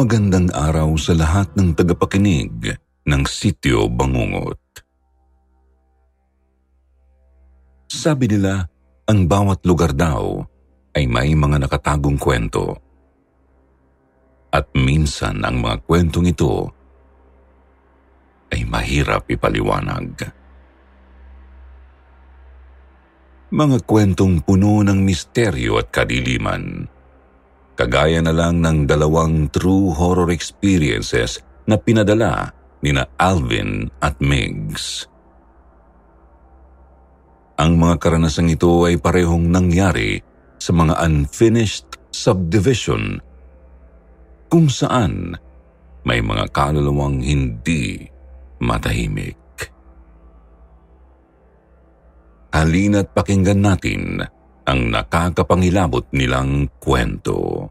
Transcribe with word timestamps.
Magandang 0.00 0.48
araw 0.56 0.96
sa 0.96 1.12
lahat 1.12 1.52
ng 1.60 1.76
tagapakinig 1.76 2.72
ng 3.04 3.22
Sityo 3.28 3.84
Bangungot. 3.92 4.56
Sabi 7.84 8.32
nila, 8.32 8.64
ang 9.04 9.28
bawat 9.28 9.60
lugar 9.68 9.92
daw 9.92 10.40
ay 10.96 11.04
may 11.04 11.36
mga 11.36 11.68
nakatagong 11.68 12.16
kwento. 12.16 12.80
At 14.48 14.72
minsan 14.72 15.44
ang 15.44 15.60
mga 15.60 15.84
kwentong 15.84 16.32
ito 16.32 16.72
ay 18.56 18.64
mahirap 18.64 19.28
ipaliwanag. 19.28 20.16
Mga 23.52 23.78
kwentong 23.84 24.40
puno 24.48 24.80
ng 24.80 24.96
misteryo 25.04 25.76
at 25.76 25.92
kadiliman 25.92 26.88
kagaya 27.80 28.20
na 28.20 28.36
lang 28.36 28.60
ng 28.60 28.84
dalawang 28.84 29.48
true 29.48 29.96
horror 29.96 30.28
experiences 30.28 31.40
na 31.64 31.80
pinadala 31.80 32.52
ni 32.84 32.92
na 32.92 33.08
Alvin 33.16 33.88
at 34.04 34.20
Migs. 34.20 35.08
Ang 37.56 37.80
mga 37.80 37.96
karanasang 37.96 38.52
ito 38.52 38.84
ay 38.84 39.00
parehong 39.00 39.48
nangyari 39.48 40.20
sa 40.60 40.76
mga 40.76 41.00
unfinished 41.08 41.96
subdivision 42.12 43.16
kung 44.52 44.68
saan 44.68 45.40
may 46.04 46.20
mga 46.20 46.52
kaluluwang 46.52 47.24
hindi 47.24 48.04
matahimik. 48.60 49.40
Halina't 52.52 53.16
pakinggan 53.16 53.60
natin 53.64 54.20
ang 54.70 54.94
nakakapangilabot 54.94 56.06
nilang 56.14 56.70
kwento. 56.78 57.66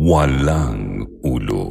Walang 0.00 1.04
ulo. 1.20 1.68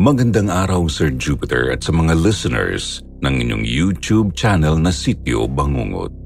Magandang 0.00 0.48
araw 0.48 0.88
Sir 0.90 1.12
Jupiter 1.14 1.70
at 1.70 1.84
sa 1.84 1.92
mga 1.92 2.16
listeners 2.16 3.04
ng 3.20 3.34
inyong 3.36 3.64
YouTube 3.68 4.32
channel 4.32 4.80
na 4.80 4.90
Sityo 4.90 5.44
Bangungot. 5.46 6.19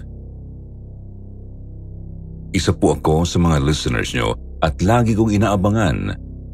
Isa 2.55 2.70
po 2.70 2.94
ako 2.94 3.27
sa 3.27 3.42
mga 3.42 3.66
listeners 3.66 4.14
nyo 4.14 4.38
at 4.62 4.78
lagi 4.78 5.19
kong 5.19 5.34
inaabangan 5.34 5.98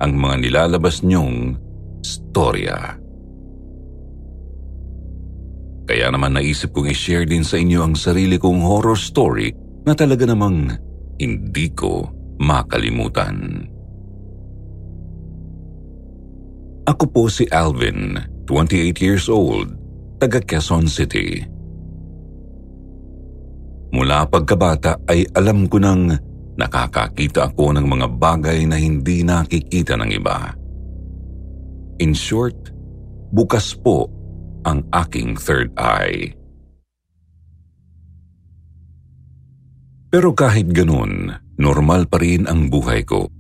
ang 0.00 0.12
mga 0.16 0.48
nilalabas 0.48 1.04
nyong 1.04 1.60
storya. 2.00 2.96
Kaya 5.84 6.08
naman 6.08 6.40
naisip 6.40 6.72
kong 6.72 6.88
i-share 6.88 7.28
din 7.28 7.44
sa 7.44 7.60
inyo 7.60 7.84
ang 7.84 7.92
sarili 8.00 8.40
kong 8.40 8.64
horror 8.64 8.96
story 8.96 9.52
na 9.84 9.92
talaga 9.92 10.24
namang 10.24 10.72
hindi 11.20 11.68
ko 11.76 12.08
makalimutan. 12.40 13.68
Ako 16.88 17.04
po 17.12 17.28
si 17.28 17.44
Alvin, 17.52 18.16
28 18.48 19.04
years 19.04 19.28
old, 19.28 19.76
taga 20.16 20.40
Quezon 20.40 20.88
City. 20.88 21.44
Mula 23.90 24.22
pagkabata 24.30 25.02
ay 25.10 25.26
alam 25.34 25.66
ko 25.66 25.82
nang 25.82 26.14
nakakakita 26.54 27.50
ako 27.50 27.74
ng 27.74 27.86
mga 27.86 28.06
bagay 28.20 28.62
na 28.68 28.78
hindi 28.78 29.26
nakikita 29.26 29.98
ng 29.98 30.10
iba. 30.14 30.54
In 31.98 32.14
short, 32.14 32.70
bukas 33.34 33.74
po 33.74 34.06
ang 34.62 34.86
aking 34.94 35.34
third 35.34 35.74
eye. 35.74 36.36
Pero 40.10 40.34
kahit 40.34 40.70
ganun, 40.70 41.30
normal 41.58 42.10
pa 42.10 42.18
rin 42.18 42.46
ang 42.50 42.66
buhay 42.66 43.06
ko. 43.06 43.30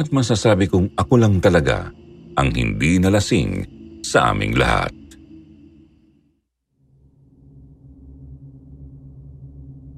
At 0.00 0.10
masasabi 0.10 0.66
kong 0.66 0.96
ako 0.98 1.14
lang 1.20 1.38
talaga 1.38 1.92
ang 2.34 2.50
hindi 2.50 2.98
nalasing 2.98 3.62
sa 4.02 4.32
aming 4.32 4.58
lahat. 4.58 5.05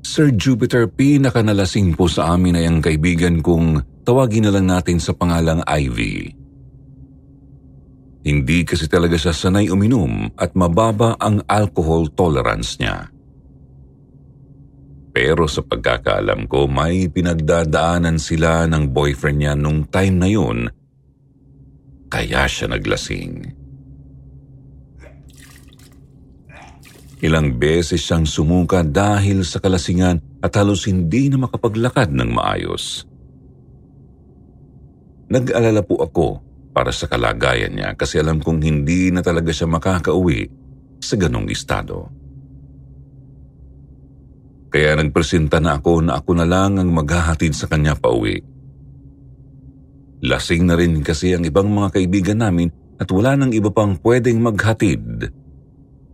Sir 0.09 0.33
Jupiter, 0.33 0.89
pinakanalasing 0.89 1.93
po 1.93 2.09
sa 2.09 2.33
amin 2.33 2.57
ay 2.57 2.65
ang 2.65 2.81
kaibigan 2.81 3.45
kong 3.45 3.85
tawagin 4.09 4.49
na 4.49 4.57
lang 4.57 4.65
natin 4.65 4.97
sa 4.97 5.13
pangalang 5.13 5.61
Ivy. 5.69 6.33
Hindi 8.25 8.65
kasi 8.65 8.89
talaga 8.89 9.21
siya 9.21 9.37
sanay 9.37 9.69
uminom 9.69 10.33
at 10.33 10.57
mababa 10.57 11.13
ang 11.21 11.45
alcohol 11.45 12.09
tolerance 12.17 12.81
niya. 12.81 13.05
Pero 15.13 15.45
sa 15.45 15.61
pagkakaalam 15.61 16.49
ko, 16.49 16.65
may 16.65 17.13
pinagdadaanan 17.13 18.17
sila 18.17 18.65
ng 18.65 18.89
boyfriend 18.89 19.39
niya 19.45 19.55
nung 19.61 19.93
time 19.93 20.17
na 20.17 20.29
yun, 20.33 20.73
kaya 22.09 22.49
siya 22.49 22.73
naglasing. 22.73 23.45
Ilang 27.19 27.59
beses 27.59 27.99
siyang 27.99 28.23
sumuka 28.23 28.87
dahil 28.87 29.43
sa 29.43 29.59
kalasingan 29.59 30.23
at 30.39 30.55
halos 30.55 30.87
hindi 30.87 31.27
na 31.27 31.43
makapaglakad 31.43 32.15
ng 32.15 32.31
maayos. 32.31 33.03
Nag-alala 35.27 35.83
po 35.83 35.99
ako 35.99 36.29
para 36.71 36.95
sa 36.95 37.11
kalagayan 37.11 37.75
niya 37.75 37.99
kasi 37.99 38.23
alam 38.23 38.39
kong 38.39 38.63
hindi 38.63 39.11
na 39.11 39.19
talaga 39.19 39.51
siya 39.51 39.67
makakauwi 39.67 40.47
sa 41.03 41.19
ganong 41.19 41.51
estado. 41.51 42.07
Kaya 44.71 44.95
nagpresenta 44.95 45.59
na 45.59 45.81
ako 45.81 46.07
na 46.07 46.23
ako 46.23 46.31
na 46.39 46.47
lang 46.47 46.79
ang 46.79 46.93
maghahatid 46.95 47.51
sa 47.51 47.67
kanya 47.67 47.99
pa 47.99 48.15
uwi. 48.15 48.39
Lasing 50.23 50.71
na 50.71 50.79
rin 50.79 51.03
kasi 51.03 51.35
ang 51.35 51.43
ibang 51.43 51.67
mga 51.67 51.99
kaibigan 51.99 52.39
namin 52.47 52.71
at 53.01 53.11
wala 53.11 53.35
nang 53.35 53.51
iba 53.51 53.75
pang 53.75 53.99
pwedeng 53.99 54.39
maghatid 54.39 55.35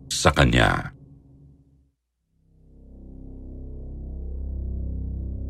sa 0.08 0.30
kanya. 0.32 0.93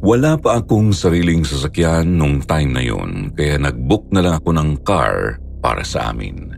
Wala 0.05 0.37
pa 0.37 0.61
akong 0.61 0.93
sariling 0.93 1.49
sasakyan 1.49 2.05
nung 2.21 2.45
time 2.45 2.77
na 2.77 2.85
yun 2.85 3.33
kaya 3.33 3.57
nag-book 3.57 4.13
na 4.13 4.21
lang 4.21 4.37
ako 4.37 4.53
ng 4.53 4.71
car 4.85 5.41
para 5.65 5.81
sa 5.81 6.13
amin. 6.13 6.53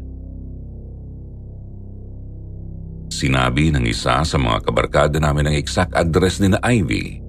Sinabi 3.06 3.70
ng 3.70 3.86
isa 3.86 4.26
sa 4.26 4.36
mga 4.36 4.66
kabarkada 4.66 5.22
namin 5.22 5.46
ang 5.46 5.54
exact 5.54 5.94
address 5.94 6.42
ni 6.42 6.50
na 6.50 6.58
Ivy. 6.58 7.22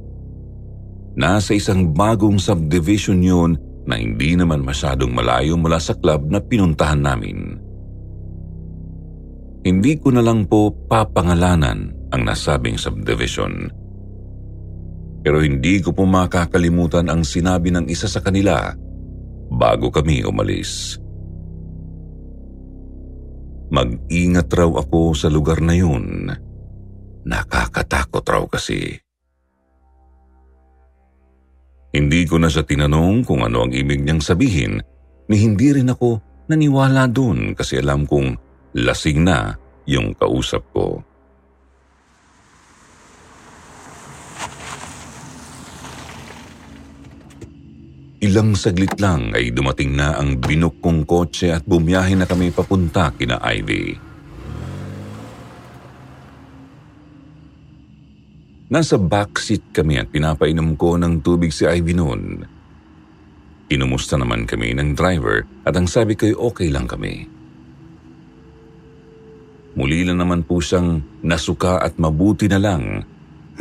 Nasa 1.21 1.53
isang 1.53 1.93
bagong 1.93 2.41
subdivision 2.41 3.21
yun 3.21 3.53
na 3.85 4.01
hindi 4.01 4.33
naman 4.33 4.65
masyadong 4.65 5.13
malayo 5.13 5.53
mula 5.53 5.77
sa 5.77 5.93
club 5.93 6.33
na 6.33 6.41
pinuntahan 6.41 6.97
namin. 6.97 7.61
Hindi 9.61 10.01
ko 10.01 10.17
na 10.17 10.25
lang 10.25 10.49
po 10.49 10.73
papangalanan 10.73 11.93
ang 12.09 12.21
nasabing 12.25 12.81
subdivision. 12.81 13.69
Pero 15.27 15.43
hindi 15.43 15.83
ko 15.83 15.91
po 15.91 16.07
makakalimutan 16.07 17.11
ang 17.11 17.27
sinabi 17.27 17.67
ng 17.67 17.91
isa 17.91 18.07
sa 18.07 18.23
kanila 18.23 18.71
bago 19.51 19.91
kami 19.91 20.23
umalis. 20.23 20.95
Mag-ingat 23.67 24.47
raw 24.55 24.71
ako 24.79 25.11
sa 25.19 25.27
lugar 25.27 25.59
na 25.59 25.75
yun. 25.75 26.31
Nakakatakot 27.27 28.23
raw 28.23 28.47
kasi. 28.47 28.95
Hindi 31.91 32.23
ko 32.23 32.39
na 32.39 32.47
siya 32.47 32.63
tinanong 32.63 33.27
kung 33.27 33.43
ano 33.43 33.67
ang 33.67 33.75
ibig 33.75 33.99
niyang 34.07 34.23
sabihin 34.23 34.79
ni 35.27 35.35
hindi 35.43 35.75
rin 35.75 35.91
ako 35.91 36.23
naniwala 36.47 37.03
doon 37.11 37.51
kasi 37.51 37.83
alam 37.83 38.07
kong 38.07 38.31
lasing 38.79 39.27
na 39.27 39.59
yung 39.91 40.15
kausap 40.15 40.63
ko. 40.71 41.03
Ilang 48.17 48.57
saglit 48.57 48.97
lang 48.97 49.29
ay 49.37 49.53
dumating 49.53 49.93
na 49.93 50.17
ang 50.17 50.41
binuk 50.41 50.81
kong 50.81 51.05
kotse 51.05 51.53
at 51.53 51.61
bumiyahe 51.69 52.17
na 52.17 52.25
kami 52.25 52.49
papunta 52.49 53.13
kina 53.13 53.37
Ivy. 53.37 53.93
Nasa 58.73 58.97
backseat 58.97 59.69
kami 59.69 60.01
at 60.01 60.09
pinapainom 60.09 60.73
ko 60.73 60.97
ng 60.97 61.21
tubig 61.21 61.53
si 61.53 61.69
Ivy 61.69 61.93
noon. 61.93 62.41
Inumusta 63.69 64.17
naman 64.17 64.49
kami 64.49 64.73
ng 64.73 64.97
driver 64.97 65.45
at 65.61 65.77
ang 65.77 65.85
sabi 65.85 66.17
ko'y 66.17 66.33
okay 66.33 66.73
lang 66.73 66.89
kami. 66.89 67.29
Muli 69.77 70.01
lang 70.01 70.17
naman 70.17 70.41
po 70.41 70.57
siyang 70.57 71.05
nasuka 71.21 71.85
at 71.85 72.01
mabuti 72.01 72.49
na 72.49 72.57
lang 72.57 73.05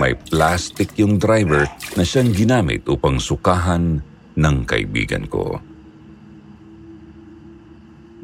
may 0.01 0.17
plastic 0.17 0.97
yung 0.97 1.21
driver 1.21 1.69
na 1.93 2.09
siyang 2.09 2.33
ginamit 2.33 2.89
upang 2.89 3.21
sukahan 3.21 4.16
ng 4.37 4.57
kaibigan 4.69 5.25
ko. 5.27 5.59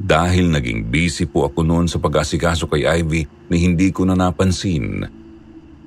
Dahil 0.03 0.51
naging 0.51 0.89
busy 0.91 1.29
po 1.29 1.47
ako 1.47 1.63
noon 1.63 1.87
sa 1.87 2.01
pag-asikaso 2.01 2.67
kay 2.67 2.83
Ivy 2.83 3.23
ni 3.49 3.57
hindi 3.61 3.87
ko 3.89 4.03
na 4.03 4.17
napansin 4.17 5.05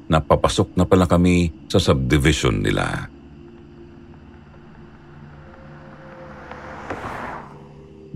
na 0.07 0.19
papasok 0.23 0.79
na 0.79 0.87
pala 0.87 1.05
kami 1.05 1.51
sa 1.67 1.83
subdivision 1.83 2.63
nila. 2.63 3.11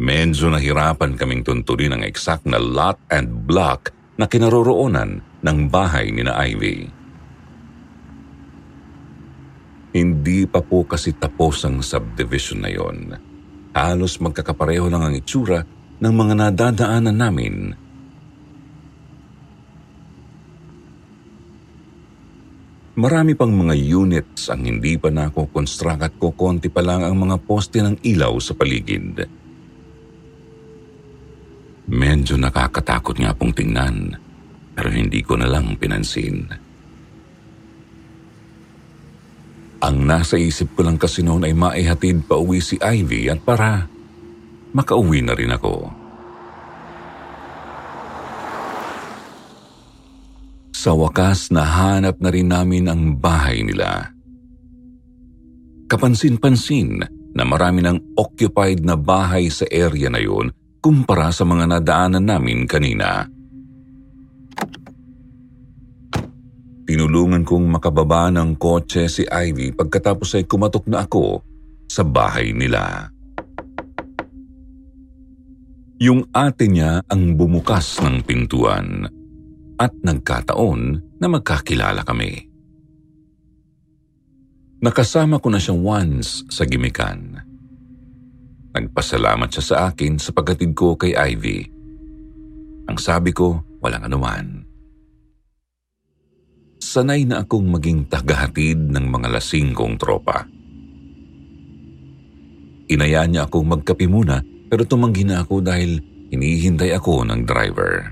Medyo 0.01 0.49
nahirapan 0.49 1.13
kaming 1.21 1.45
tuntunin 1.45 1.93
ang 1.93 2.01
exact 2.01 2.49
na 2.49 2.57
lot 2.57 2.97
and 3.13 3.45
block 3.45 3.93
na 4.17 4.25
kinaroroonan 4.25 5.21
ng 5.45 5.59
bahay 5.69 6.09
ni 6.09 6.25
na 6.25 6.41
Ivy. 6.41 7.00
Hindi 9.91 10.47
pa 10.47 10.63
po 10.63 10.87
kasi 10.87 11.19
tapos 11.19 11.67
ang 11.67 11.83
subdivision 11.83 12.63
na 12.63 12.71
yon. 12.71 12.99
Halos 13.75 14.23
magkakapareho 14.23 14.87
lang 14.87 15.03
ang 15.03 15.15
itsura 15.19 15.67
ng 15.99 16.15
mga 16.15 16.35
nadadaanan 16.39 17.17
namin. 17.19 17.55
Marami 23.01 23.33
pang 23.33 23.51
mga 23.51 23.75
units 23.75 24.53
ang 24.53 24.67
hindi 24.67 25.01
pa 25.01 25.09
nako-construct 25.09 26.03
at 26.05 26.13
kukonti 26.21 26.69
pa 26.69 26.85
lang 26.85 27.01
ang 27.01 27.17
mga 27.17 27.41
poste 27.43 27.81
ng 27.81 28.03
ilaw 28.05 28.37
sa 28.39 28.53
paligid. 28.53 29.25
Medyo 31.91 32.39
nakakatakot 32.39 33.19
nga 33.19 33.35
pong 33.35 33.57
tingnan 33.57 34.15
pero 34.77 34.93
hindi 34.93 35.25
ko 35.25 35.35
na 35.35 35.51
lang 35.51 35.75
pinansin. 35.75 36.70
Ang 39.81 40.05
nasa 40.05 40.37
isip 40.37 40.77
ko 40.77 40.85
lang 40.85 41.01
kasi 41.01 41.25
noon 41.25 41.49
ay 41.49 41.57
maihatid 41.57 42.29
pa 42.29 42.37
uwi 42.37 42.61
si 42.61 42.77
Ivy 42.77 43.33
at 43.33 43.41
para 43.41 43.89
makauwi 44.77 45.25
na 45.25 45.33
rin 45.33 45.57
ako. 45.57 45.89
Sa 50.77 50.97
wakas, 50.97 51.53
nahanap 51.53 52.21
na 52.21 52.29
rin 52.33 52.49
namin 52.49 52.89
ang 52.89 53.17
bahay 53.17 53.61
nila. 53.65 54.13
Kapansin-pansin 55.89 57.05
na 57.37 57.43
marami 57.45 57.85
ng 57.85 58.17
occupied 58.17 58.85
na 58.85 58.97
bahay 58.97 59.49
sa 59.53 59.69
area 59.69 60.09
na 60.09 60.21
yun 60.21 60.53
kumpara 60.81 61.29
sa 61.33 61.45
mga 61.45 61.69
nadaanan 61.69 62.25
namin 62.25 62.65
kanina. 62.65 63.29
Tinulungan 66.91 67.47
kong 67.47 67.71
makababa 67.71 68.35
ng 68.35 68.59
kotse 68.59 69.07
si 69.07 69.23
Ivy 69.23 69.71
pagkatapos 69.71 70.35
ay 70.35 70.43
kumatok 70.43 70.91
na 70.91 71.07
ako 71.07 71.39
sa 71.87 72.03
bahay 72.03 72.51
nila. 72.51 73.07
Yung 76.03 76.27
ate 76.35 76.67
niya 76.67 76.99
ang 77.07 77.39
bumukas 77.39 78.03
ng 78.03 78.27
pintuan 78.27 79.07
at 79.79 79.95
nagkataon 80.03 80.99
na 81.23 81.31
magkakilala 81.31 82.03
kami. 82.03 82.51
Nakasama 84.83 85.39
ko 85.39 85.47
na 85.47 85.63
siya 85.63 85.79
once 85.79 86.43
sa 86.51 86.67
gimikan. 86.67 87.39
Nagpasalamat 88.75 89.47
siya 89.47 89.63
sa 89.63 89.77
akin 89.95 90.19
sa 90.19 90.35
pagkatid 90.35 90.75
ko 90.75 90.99
kay 90.99 91.15
Ivy. 91.15 91.71
Ang 92.91 92.99
sabi 92.99 93.31
ko, 93.31 93.63
walang 93.79 94.11
anuman 94.11 94.70
sanay 96.81 97.29
na 97.29 97.45
akong 97.45 97.69
maging 97.69 98.09
tagahatid 98.09 98.89
ng 98.89 99.05
mga 99.13 99.29
lasing 99.37 99.77
kong 99.77 100.01
tropa. 100.01 100.49
Inaya 102.91 103.23
niya 103.29 103.47
akong 103.47 103.69
magkape 103.69 104.11
muna 104.11 104.43
pero 104.67 104.83
tumanggi 104.89 105.23
na 105.23 105.45
ako 105.45 105.63
dahil 105.63 106.03
hinihintay 106.33 106.91
ako 106.97 107.23
ng 107.29 107.47
driver. 107.47 108.11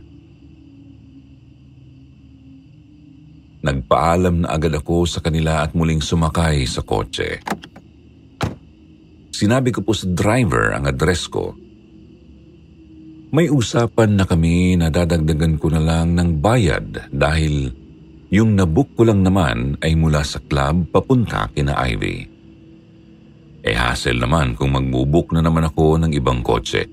Nagpaalam 3.58 4.46
na 4.46 4.54
agad 4.54 4.70
ako 4.78 5.02
sa 5.02 5.18
kanila 5.18 5.66
at 5.66 5.74
muling 5.74 5.98
sumakay 5.98 6.62
sa 6.62 6.86
kotse. 6.86 7.42
Sinabi 9.34 9.74
ko 9.74 9.82
po 9.82 9.94
sa 9.94 10.06
driver 10.06 10.74
ang 10.74 10.86
address 10.86 11.26
ko. 11.26 11.54
May 13.34 13.50
usapan 13.50 14.18
na 14.18 14.24
kami 14.26 14.78
na 14.78 14.90
dadagdagan 14.90 15.58
ko 15.58 15.74
na 15.74 15.82
lang 15.82 16.14
ng 16.14 16.38
bayad 16.38 17.10
dahil 17.10 17.70
yung 18.28 18.60
nabook 18.60 18.92
ko 18.92 19.08
lang 19.08 19.24
naman 19.24 19.80
ay 19.80 19.96
mula 19.96 20.20
sa 20.20 20.36
club 20.44 20.92
papunta 20.92 21.48
kina 21.48 21.72
Ivy. 21.80 22.28
Eh 23.64 23.72
hassle 23.72 24.20
naman 24.20 24.52
kung 24.52 24.76
magbubuk 24.76 25.32
na 25.32 25.40
naman 25.40 25.64
ako 25.64 25.96
ng 26.04 26.12
ibang 26.12 26.44
kotse. 26.44 26.84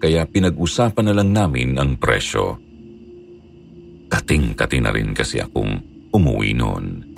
Kaya 0.00 0.24
pinag-usapan 0.24 1.04
na 1.04 1.14
lang 1.16 1.36
namin 1.36 1.76
ang 1.76 2.00
presyo. 2.00 2.56
Kating-kati 4.08 4.80
na 4.80 4.88
rin 4.92 5.12
kasi 5.12 5.40
akong 5.40 5.80
umuwi 6.16 6.56
noon. 6.56 7.12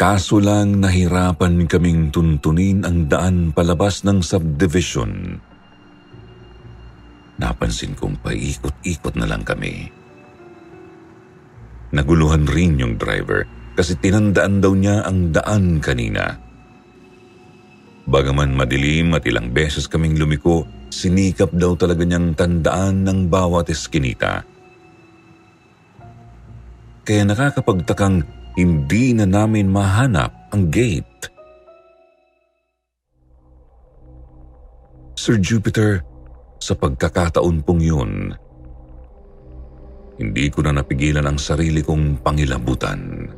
Kaso 0.00 0.40
lang 0.40 0.80
nahirapan 0.80 1.68
kaming 1.68 2.08
tuntunin 2.08 2.88
ang 2.88 3.08
daan 3.08 3.52
palabas 3.52 4.00
ng 4.04 4.20
subdivision 4.20 5.38
Napansin 7.44 7.92
kong 7.92 8.24
paikot-ikot 8.24 9.20
na 9.20 9.28
lang 9.28 9.44
kami. 9.44 9.92
Naguluhan 11.92 12.48
rin 12.48 12.80
yung 12.80 12.96
driver 12.96 13.44
kasi 13.76 14.00
tinandaan 14.00 14.64
daw 14.64 14.72
niya 14.72 15.04
ang 15.04 15.28
daan 15.28 15.76
kanina. 15.84 16.40
Bagaman 18.08 18.56
madilim 18.56 19.12
at 19.12 19.28
ilang 19.28 19.52
beses 19.52 19.84
kaming 19.84 20.16
lumiko, 20.16 20.64
sinikap 20.88 21.52
daw 21.52 21.76
talaga 21.76 22.08
niyang 22.08 22.32
tandaan 22.32 23.04
ng 23.04 23.28
bawat 23.28 23.68
eskinita. 23.68 24.40
Kaya 27.04 27.28
nakakapagtakang 27.28 28.24
hindi 28.56 29.12
na 29.12 29.28
namin 29.28 29.68
mahanap 29.68 30.32
ang 30.48 30.72
gate. 30.72 31.28
Sir 35.12 35.36
Jupiter, 35.36 36.13
sa 36.64 36.72
pagkakataon 36.72 37.60
pong 37.60 37.82
yun, 37.84 38.32
hindi 40.16 40.46
ko 40.48 40.64
na 40.64 40.80
napigilan 40.80 41.28
ang 41.28 41.36
sarili 41.36 41.84
kong 41.84 42.24
pangilabutan. 42.24 43.28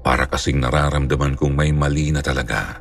Para 0.00 0.24
kasing 0.24 0.64
nararamdaman 0.64 1.36
kong 1.36 1.52
may 1.52 1.76
mali 1.76 2.08
na 2.08 2.24
talaga. 2.24 2.80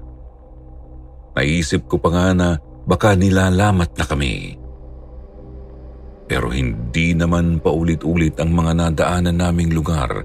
Naisip 1.35 1.91
ko 1.91 1.99
pa 1.99 2.09
nga 2.15 2.27
na 2.31 2.49
baka 2.87 3.11
nilalamat 3.13 3.91
na 3.99 4.05
kami. 4.07 4.55
Pero 6.31 6.47
hindi 6.47 7.11
naman 7.11 7.59
paulit-ulit 7.59 8.39
ang 8.39 8.55
mga 8.55 8.71
nadaanan 8.87 9.35
naming 9.35 9.75
lugar. 9.75 10.23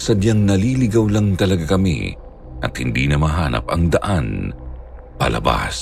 Sadyang 0.00 0.48
naliligaw 0.48 1.04
lang 1.10 1.36
talaga 1.36 1.76
kami 1.76 2.16
at 2.64 2.72
hindi 2.80 3.04
na 3.06 3.20
mahanap 3.20 3.68
ang 3.68 3.84
daan 3.92 4.26
palabas. 5.20 5.76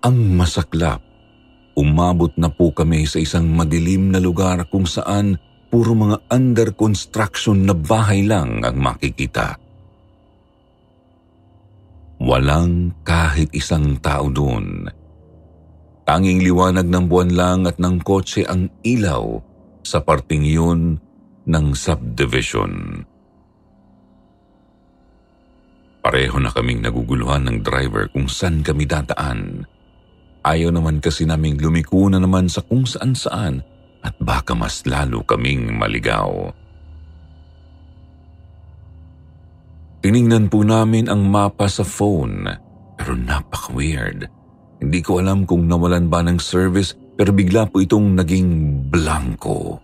Ang 0.00 0.32
masaklap, 0.32 1.04
umabot 1.76 2.32
na 2.40 2.48
po 2.48 2.72
kami 2.72 3.04
sa 3.04 3.20
isang 3.20 3.44
madilim 3.52 4.08
na 4.08 4.16
lugar 4.16 4.64
kung 4.72 4.88
saan 4.88 5.36
puro 5.68 5.92
mga 5.92 6.24
under 6.32 6.72
construction 6.72 7.68
na 7.68 7.76
bahay 7.76 8.24
lang 8.24 8.64
ang 8.64 8.80
makikita. 8.80 9.60
Walang 12.16 12.96
kahit 13.04 13.52
isang 13.52 14.00
tao 14.00 14.32
doon. 14.32 14.88
Tanging 16.08 16.48
liwanag 16.48 16.88
ng 16.88 17.04
buwan 17.04 17.32
lang 17.36 17.60
at 17.68 17.76
ng 17.76 18.00
kotse 18.00 18.48
ang 18.48 18.72
ilaw 18.80 19.36
sa 19.84 20.00
parting 20.00 20.48
yun 20.48 20.96
ng 21.44 21.66
subdivision. 21.76 23.04
Pareho 26.00 26.40
na 26.40 26.48
kaming 26.48 26.80
naguguluhan 26.80 27.44
ng 27.44 27.56
driver 27.60 28.08
kung 28.08 28.32
saan 28.32 28.64
kami 28.64 28.88
dataan. 28.88 29.68
Ayaw 30.40 30.72
naman 30.72 31.04
kasi 31.04 31.28
naming 31.28 31.60
lumiko 31.60 32.08
na 32.08 32.16
naman 32.16 32.48
sa 32.48 32.64
kung 32.64 32.88
saan 32.88 33.12
saan 33.12 33.60
at 34.00 34.16
baka 34.16 34.56
mas 34.56 34.80
lalo 34.88 35.20
kaming 35.28 35.76
maligaw. 35.76 36.48
Tiningnan 40.00 40.48
po 40.48 40.64
namin 40.64 41.12
ang 41.12 41.28
mapa 41.28 41.68
sa 41.68 41.84
phone 41.84 42.48
pero 42.96 43.12
napak-weird. 43.12 44.24
Hindi 44.80 45.00
ko 45.04 45.20
alam 45.20 45.44
kung 45.44 45.68
nawalan 45.68 46.08
ba 46.08 46.24
ng 46.24 46.40
service 46.40 46.96
pero 47.20 47.36
bigla 47.36 47.68
po 47.68 47.84
itong 47.84 48.16
naging 48.16 48.80
blanco. 48.88 49.76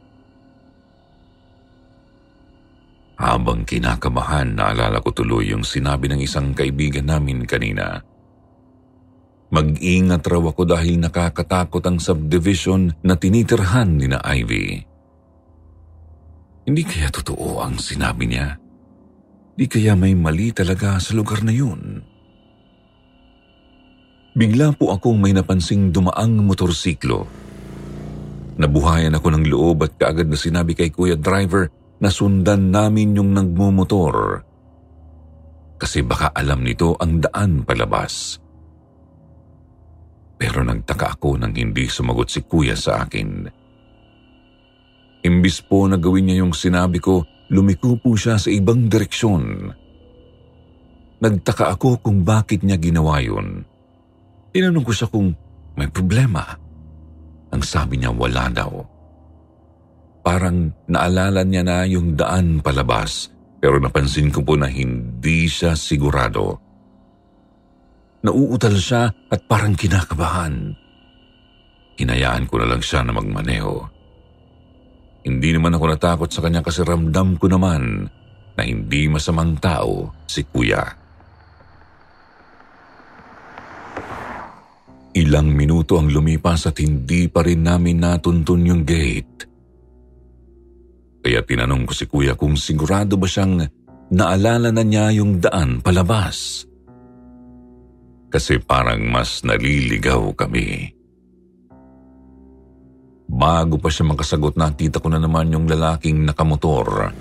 Habang 3.21 3.65
kinakabahan, 3.69 4.57
naalala 4.57 5.01
ko 5.05 5.13
tuloy 5.13 5.53
yung 5.53 5.65
sinabi 5.65 6.09
ng 6.09 6.21
isang 6.21 6.53
kaibigan 6.57 7.09
namin 7.09 7.45
kanina. 7.45 8.01
Mag-ingat 9.47 10.27
raw 10.27 10.43
ako 10.43 10.67
dahil 10.67 10.99
nakakatakot 10.99 11.83
ang 11.87 12.03
subdivision 12.03 12.91
na 13.07 13.15
tinitirhan 13.15 13.95
ni 13.95 14.11
na 14.11 14.19
Ivy. 14.19 14.83
Hindi 16.67 16.83
kaya 16.83 17.15
totoo 17.15 17.63
ang 17.63 17.79
sinabi 17.79 18.27
niya? 18.27 18.59
Di 19.55 19.71
kaya 19.71 19.95
may 19.95 20.19
mali 20.19 20.51
talaga 20.51 20.99
sa 20.99 21.15
lugar 21.15 21.47
na 21.47 21.55
yun? 21.55 22.03
Bigla 24.37 24.75
po 24.75 24.93
akong 24.93 25.17
may 25.17 25.33
napansing 25.33 25.95
dumaang 25.95 26.43
motorsiklo. 26.43 27.25
Nabuhayan 28.59 29.15
ako 29.15 29.29
ng 29.33 29.45
loob 29.47 29.87
at 29.87 29.95
kaagad 29.97 30.27
na 30.29 30.37
sinabi 30.37 30.75
kay 30.75 30.91
Kuya 30.91 31.17
Driver 31.17 31.71
na 32.03 32.13
sundan 32.13 32.69
namin 32.69 33.17
yung 33.17 33.33
nagmumotor. 33.33 34.45
Kasi 35.81 36.05
baka 36.05 36.35
alam 36.35 36.67
nito 36.67 36.99
ang 37.01 37.23
daan 37.23 37.65
palabas. 37.65 38.43
Pero 40.37 40.61
nagtaka 40.61 41.17
ako 41.17 41.41
nang 41.41 41.57
hindi 41.57 41.89
sumagot 41.89 42.29
si 42.29 42.45
kuya 42.45 42.77
sa 42.77 43.09
akin. 43.09 43.49
Imbis 45.25 45.65
po 45.65 45.89
na 45.89 45.97
gawin 45.97 46.29
niya 46.29 46.45
yung 46.45 46.53
sinabi 46.53 47.01
ko, 47.01 47.25
lumiko 47.51 47.97
po 47.97 48.15
siya 48.15 48.37
sa 48.37 48.53
ibang 48.53 48.87
direksyon. 48.87 49.73
Nagtaka 51.17 51.73
ako 51.73 52.05
kung 52.05 52.23
bakit 52.23 52.61
niya 52.61 52.77
ginawa 52.77 53.19
yun. 53.25 53.65
Tinanong 54.53 54.85
ko 54.85 54.93
siya 54.93 55.09
kung 55.09 55.33
may 55.75 55.89
problema. 55.89 56.45
Ang 57.51 57.63
sabi 57.65 57.97
niya 57.97 58.13
wala 58.13 58.53
daw. 58.53 58.73
Parang 60.21 60.75
naalala 60.91 61.47
niya 61.47 61.63
na 61.65 61.87
yung 61.89 62.19
daan 62.19 62.61
palabas 62.61 63.33
pero 63.63 63.81
napansin 63.81 64.29
ko 64.29 64.45
po 64.45 64.55
na 64.55 64.69
hindi 64.69 65.49
siya 65.49 65.75
sigurado. 65.75 66.66
Nauutal 68.25 68.77
siya 68.81 69.13
at 69.13 69.41
parang 69.45 69.77
kinakabahan. 69.77 70.73
Hinayaan 71.97 72.45
ko 72.49 72.61
na 72.61 72.69
lang 72.69 72.81
siya 72.85 73.05
na 73.05 73.13
magmaneho. 73.13 73.75
Hindi 75.27 75.49
naman 75.53 75.75
ako 75.75 75.85
natakot 75.91 76.31
sa 76.31 76.41
kanya 76.45 76.63
kasi 76.63 76.87
ramdam 76.87 77.35
ko 77.37 77.51
naman 77.51 78.07
na 78.57 78.63
hindi 78.63 79.11
masamang 79.11 79.59
tao 79.59 80.15
si 80.25 80.47
kuya. 80.47 80.85
Ilang 85.17 85.49
minuto 85.49 85.97
ang 85.97 86.13
lumipas 86.13 86.69
at 86.69 86.77
hindi 86.79 87.27
pa 87.33 87.41
rin 87.41 87.65
namin 87.65 88.05
natuntun 88.05 88.69
yung 88.69 88.83
gate. 88.85 89.49
Kaya 91.25 91.41
tinanong 91.43 91.89
ko 91.89 91.93
si 91.97 92.05
kuya 92.07 92.37
kung 92.37 92.55
sigurado 92.55 93.17
ba 93.19 93.27
siyang 93.27 93.65
naalala 94.13 94.71
na 94.71 94.85
niya 94.87 95.11
yung 95.17 95.43
daan 95.43 95.83
palabas 95.83 96.69
kasi 98.37 98.61
parang 98.61 99.01
mas 99.09 99.41
naliligaw 99.49 100.37
kami. 100.37 100.93
Bago 103.27 103.81
pa 103.81 103.89
siya 103.89 104.13
makasagot 104.13 104.61
nakita 104.61 105.01
ko 105.01 105.09
na 105.09 105.17
naman 105.17 105.49
yung 105.49 105.65
lalaking 105.65 106.29
nakamotor. 106.29 107.17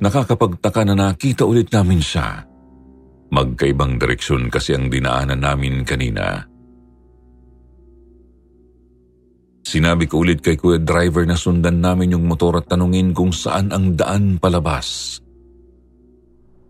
Nakakapagtaka 0.00 0.88
na 0.88 0.96
nakita 0.96 1.44
ulit 1.44 1.68
namin 1.68 2.00
siya. 2.00 2.48
Magkaibang 3.28 4.00
direksyon 4.00 4.48
kasi 4.48 4.72
ang 4.72 4.88
dinaanan 4.88 5.44
namin 5.44 5.84
kanina. 5.84 6.48
Sinabi 9.64 10.08
ko 10.08 10.24
ulit 10.24 10.40
kay 10.40 10.56
kuya 10.56 10.80
driver 10.80 11.28
na 11.28 11.36
sundan 11.36 11.84
namin 11.84 12.16
yung 12.16 12.24
motor 12.24 12.56
at 12.56 12.72
tanungin 12.72 13.12
kung 13.12 13.36
saan 13.36 13.68
ang 13.68 13.92
daan 13.92 14.40
palabas. 14.40 15.20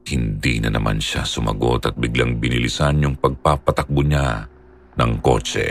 Hindi 0.04 0.60
na 0.60 0.68
naman 0.68 1.00
siya 1.00 1.24
sumagot 1.24 1.88
at 1.88 1.96
biglang 1.96 2.36
binilisan 2.36 3.00
yung 3.00 3.16
pagpapatakbo 3.16 4.04
niya 4.04 4.44
ng 5.00 5.12
kotse. 5.24 5.68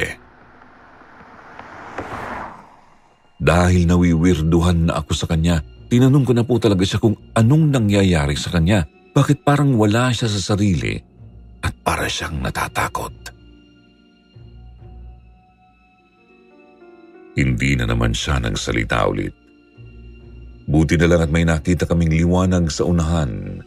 Dahil 3.37 3.85
nawiwirduhan 3.85 4.89
na 4.89 4.97
ako 4.97 5.11
sa 5.13 5.29
kanya, 5.29 5.61
tinanong 5.85 6.25
ko 6.25 6.33
na 6.33 6.41
po 6.41 6.57
talaga 6.57 6.81
siya 6.81 6.97
kung 6.97 7.13
anong 7.37 7.69
nangyayari 7.69 8.33
sa 8.33 8.49
kanya. 8.49 8.89
Bakit 9.13 9.45
parang 9.45 9.77
wala 9.77 10.09
siya 10.09 10.25
sa 10.25 10.57
sarili 10.57 10.97
at 11.61 11.73
para 11.85 12.09
siyang 12.09 12.41
natatakot. 12.41 13.13
Hindi 17.37 17.77
na 17.77 17.85
naman 17.85 18.17
siya 18.17 18.41
nagsalita 18.41 19.05
ulit. 19.05 19.33
Buti 20.65 20.97
na 20.97 21.05
lang 21.05 21.21
at 21.21 21.29
may 21.29 21.45
nakita 21.45 21.85
kaming 21.85 22.09
liwanag 22.09 22.73
sa 22.73 22.89
unahan 22.89 23.61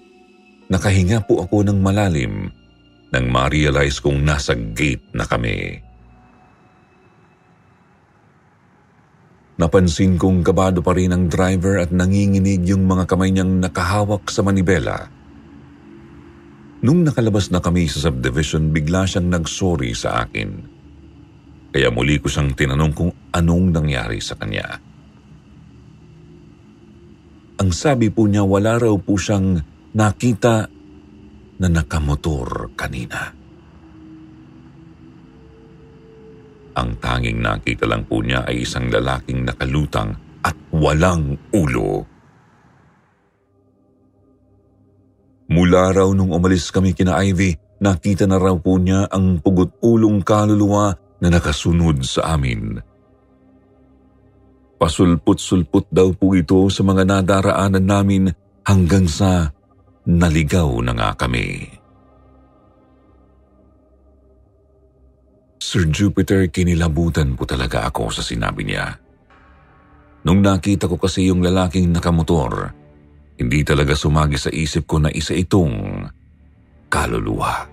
Nakahinga 0.66 1.22
po 1.22 1.46
ako 1.46 1.62
ng 1.70 1.78
malalim 1.78 2.50
nang 3.14 3.26
ma-realize 3.30 4.02
kong 4.02 4.18
nasa 4.26 4.58
gate 4.58 5.14
na 5.14 5.22
kami. 5.22 5.78
Napansin 9.56 10.20
kong 10.20 10.44
kabado 10.44 10.84
pa 10.84 10.92
rin 10.92 11.14
ang 11.14 11.30
driver 11.30 11.80
at 11.80 11.94
nanginginig 11.94 12.66
yung 12.68 12.84
mga 12.84 13.08
kamay 13.08 13.32
niyang 13.32 13.62
nakahawak 13.62 14.28
sa 14.28 14.44
manibela. 14.44 15.08
Nung 16.84 17.06
nakalabas 17.06 17.48
na 17.48 17.62
kami 17.62 17.88
sa 17.88 18.10
subdivision, 18.10 18.68
bigla 18.68 19.08
siyang 19.08 19.32
nagsorry 19.32 19.96
sa 19.96 20.26
akin. 20.26 20.50
Kaya 21.72 21.88
muli 21.88 22.20
ko 22.20 22.28
siyang 22.28 22.52
tinanong 22.52 22.92
kung 22.92 23.12
anong 23.32 23.72
nangyari 23.72 24.20
sa 24.20 24.36
kanya. 24.36 24.76
Ang 27.56 27.70
sabi 27.72 28.12
po 28.12 28.28
niya 28.28 28.44
wala 28.44 28.76
raw 28.76 28.92
po 29.00 29.16
siyang 29.16 29.56
nakita 29.96 30.68
na 31.56 31.68
nakamotor 31.72 32.76
kanina. 32.76 33.32
Ang 36.76 36.90
tanging 37.00 37.40
nakita 37.40 37.88
lang 37.88 38.04
po 38.04 38.20
niya 38.20 38.44
ay 38.44 38.68
isang 38.68 38.92
lalaking 38.92 39.48
nakalutang 39.48 40.12
at 40.44 40.52
walang 40.68 41.40
ulo. 41.56 42.04
Mula 45.48 45.96
raw 45.96 46.08
nung 46.12 46.36
umalis 46.36 46.68
kami 46.68 46.92
kina 46.92 47.16
Ivy, 47.16 47.56
nakita 47.80 48.28
na 48.28 48.36
raw 48.36 48.52
po 48.60 48.76
niya 48.76 49.08
ang 49.08 49.40
pugot-ulong 49.40 50.20
kaluluwa 50.20 50.92
na 51.24 51.28
nakasunod 51.32 52.04
sa 52.04 52.36
amin. 52.36 52.76
Pasulput-sulput 54.76 55.88
daw 55.88 56.12
po 56.12 56.36
ito 56.36 56.68
sa 56.68 56.84
mga 56.84 57.08
nadaraanan 57.08 57.86
namin 57.88 58.28
hanggang 58.68 59.08
sa 59.08 59.55
Naligaw 60.06 60.70
na 60.86 60.94
nga 60.94 61.10
kami. 61.18 61.66
Sir 65.58 65.90
Jupiter, 65.90 66.46
kinilabutan 66.46 67.34
po 67.34 67.42
talaga 67.42 67.90
ako 67.90 68.14
sa 68.14 68.22
sinabi 68.22 68.62
niya. 68.62 68.94
Nung 70.22 70.46
nakita 70.46 70.86
ko 70.86 70.94
kasi 70.94 71.26
yung 71.26 71.42
lalaking 71.42 71.90
nakamotor, 71.90 72.70
hindi 73.34 73.66
talaga 73.66 73.98
sumagi 73.98 74.38
sa 74.38 74.50
isip 74.54 74.86
ko 74.86 75.02
na 75.02 75.10
isa 75.10 75.34
itong 75.34 76.06
kaluluwa. 76.86 77.66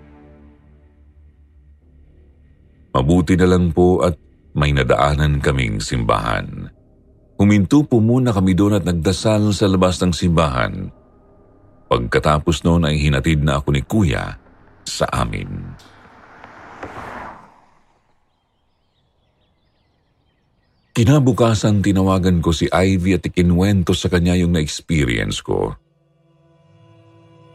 Mabuti 2.98 3.38
na 3.38 3.46
lang 3.46 3.70
po 3.70 4.02
at 4.02 4.18
may 4.58 4.74
nadaanan 4.74 5.38
kaming 5.38 5.78
simbahan. 5.78 6.66
Huminto 7.38 7.86
po 7.86 8.02
muna 8.02 8.34
kami 8.34 8.58
doon 8.58 8.82
at 8.82 8.86
nagdasal 8.86 9.54
sa 9.54 9.66
labas 9.70 10.02
ng 10.02 10.14
simbahan. 10.14 11.03
Pagkatapos 11.90 12.64
noon 12.66 12.90
ay 12.90 12.98
hinatid 12.98 13.44
na 13.44 13.60
ako 13.60 13.70
ni 13.74 13.82
Kuya 13.86 14.36
sa 14.86 15.06
amin. 15.10 15.50
Kinabukasan 20.94 21.82
tinawagan 21.82 22.38
ko 22.38 22.54
si 22.54 22.70
Ivy 22.70 23.18
at 23.18 23.26
ikinwento 23.26 23.98
sa 23.98 24.14
kanya 24.14 24.38
yung 24.38 24.54
na-experience 24.54 25.42
ko. 25.42 25.74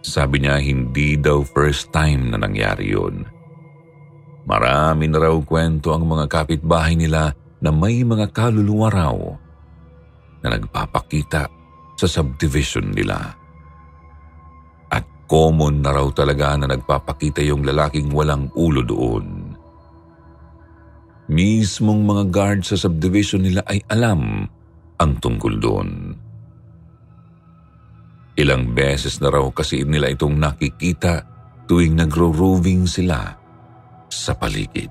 Sabi 0.02 0.42
niya 0.42 0.58
hindi 0.58 1.14
daw 1.14 1.46
first 1.46 1.94
time 1.94 2.34
na 2.34 2.42
nangyari 2.42 2.90
yun. 2.90 3.22
Marami 4.42 5.06
na 5.06 5.22
raw 5.22 5.38
kwento 5.38 5.94
ang 5.94 6.10
mga 6.10 6.26
kapitbahay 6.26 6.98
nila 6.98 7.30
na 7.62 7.70
may 7.70 8.02
mga 8.02 8.26
kaluluwa 8.34 8.90
raw 8.90 9.14
na 10.42 10.58
nagpapakita 10.58 11.46
sa 11.94 12.06
subdivision 12.10 12.90
nila. 12.90 13.37
Common 15.28 15.84
na 15.84 15.92
raw 15.92 16.08
talaga 16.08 16.56
na 16.56 16.72
nagpapakita 16.72 17.44
yung 17.44 17.60
lalaking 17.60 18.08
walang 18.08 18.48
ulo 18.56 18.80
doon. 18.80 19.52
Mismong 21.28 22.00
mga 22.08 22.24
guard 22.32 22.60
sa 22.64 22.80
subdivision 22.80 23.44
nila 23.44 23.60
ay 23.68 23.84
alam 23.92 24.48
ang 24.96 25.12
tungkol 25.20 25.54
doon. 25.60 26.16
Ilang 28.40 28.72
beses 28.72 29.20
na 29.20 29.28
raw 29.28 29.44
kasi 29.52 29.84
nila 29.84 30.08
itong 30.08 30.40
nakikita 30.40 31.20
tuwing 31.68 32.00
nagro-roving 32.00 32.88
sila 32.88 33.36
sa 34.08 34.32
paligid. 34.32 34.88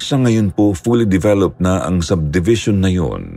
Sa 0.00 0.16
ngayon 0.16 0.56
po, 0.56 0.72
fully 0.72 1.04
developed 1.04 1.60
na 1.60 1.84
ang 1.84 2.00
subdivision 2.00 2.80
na 2.80 2.88
yon. 2.88 3.36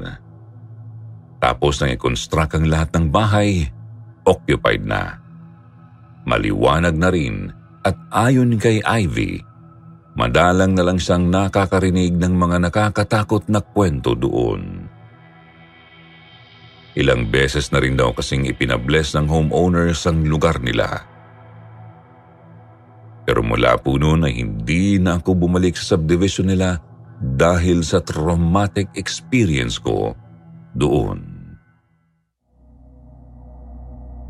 Tapos 1.43 1.83
nang 1.83 1.91
i-construct 1.91 2.55
ang 2.55 2.71
lahat 2.71 2.95
ng 2.95 3.11
bahay, 3.11 3.67
occupied 4.23 4.83
na. 4.83 5.19
Maliwanag 6.23 6.95
na 6.95 7.09
rin 7.11 7.51
at 7.83 7.95
ayon 8.11 8.55
kay 8.55 8.79
Ivy, 8.79 9.43
Madalang 10.13 10.77
na 10.77 10.85
lang 10.85 11.01
siyang 11.01 11.33
nakakarinig 11.33 12.13
ng 12.21 12.37
mga 12.37 12.69
nakakatakot 12.69 13.49
na 13.49 13.65
kwento 13.65 14.13
doon. 14.13 14.85
Ilang 16.93 17.33
beses 17.33 17.73
na 17.73 17.81
rin 17.81 17.97
daw 17.97 18.13
kasing 18.13 18.45
ipinabless 18.45 19.17
ng 19.17 19.25
homeowners 19.25 20.05
ang 20.05 20.21
lugar 20.29 20.61
nila. 20.61 21.01
Pero 23.25 23.41
mula 23.41 23.73
po 23.81 23.97
noon 23.97 24.29
ay 24.29 24.45
hindi 24.45 25.01
na 25.01 25.17
ako 25.17 25.33
bumalik 25.33 25.73
sa 25.73 25.97
subdivision 25.97 26.53
nila 26.53 26.77
dahil 27.17 27.81
sa 27.81 27.97
traumatic 27.97 28.93
experience 28.93 29.81
ko 29.81 30.13
doon. 30.77 31.32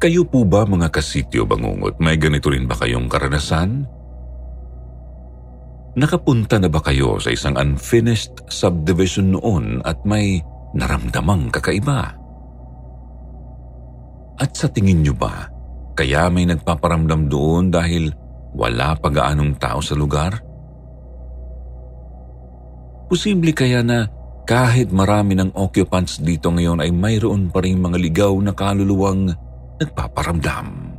Kayo 0.04 0.28
po 0.28 0.44
ba 0.44 0.68
mga 0.68 0.92
kasityo 0.92 1.48
bangungot, 1.48 1.96
may 2.04 2.20
ganito 2.20 2.52
rin 2.52 2.68
ba 2.68 2.76
kayong 2.76 3.08
karanasan? 3.08 3.88
Nakapunta 5.96 6.60
na 6.60 6.68
ba 6.68 6.84
kayo 6.84 7.24
sa 7.24 7.32
isang 7.32 7.56
unfinished 7.56 8.44
subdivision 8.52 9.32
noon 9.32 9.80
at 9.88 10.04
may 10.04 10.44
naramdamang 10.76 11.48
kakaiba? 11.56 12.20
At 14.44 14.52
sa 14.60 14.68
tingin 14.68 15.08
nyo 15.08 15.16
ba, 15.16 15.48
kaya 15.96 16.28
may 16.28 16.52
nagpaparamdam 16.52 17.32
doon 17.32 17.72
dahil 17.72 18.12
wala 18.52 19.00
pa 19.00 19.08
gaanong 19.08 19.56
tao 19.56 19.80
sa 19.80 19.96
lugar? 19.96 20.36
Posible 23.08 23.56
kaya 23.56 23.80
na 23.80 24.04
kahit 24.44 24.92
marami 24.92 25.40
ng 25.40 25.56
occupants 25.56 26.20
dito 26.20 26.52
ngayon 26.52 26.84
ay 26.84 26.92
mayroon 26.92 27.48
pa 27.48 27.64
rin 27.64 27.80
mga 27.80 27.96
ligaw 28.04 28.36
na 28.44 28.52
kaluluwang 28.52 29.53
nagpaparamdam. 29.82 30.98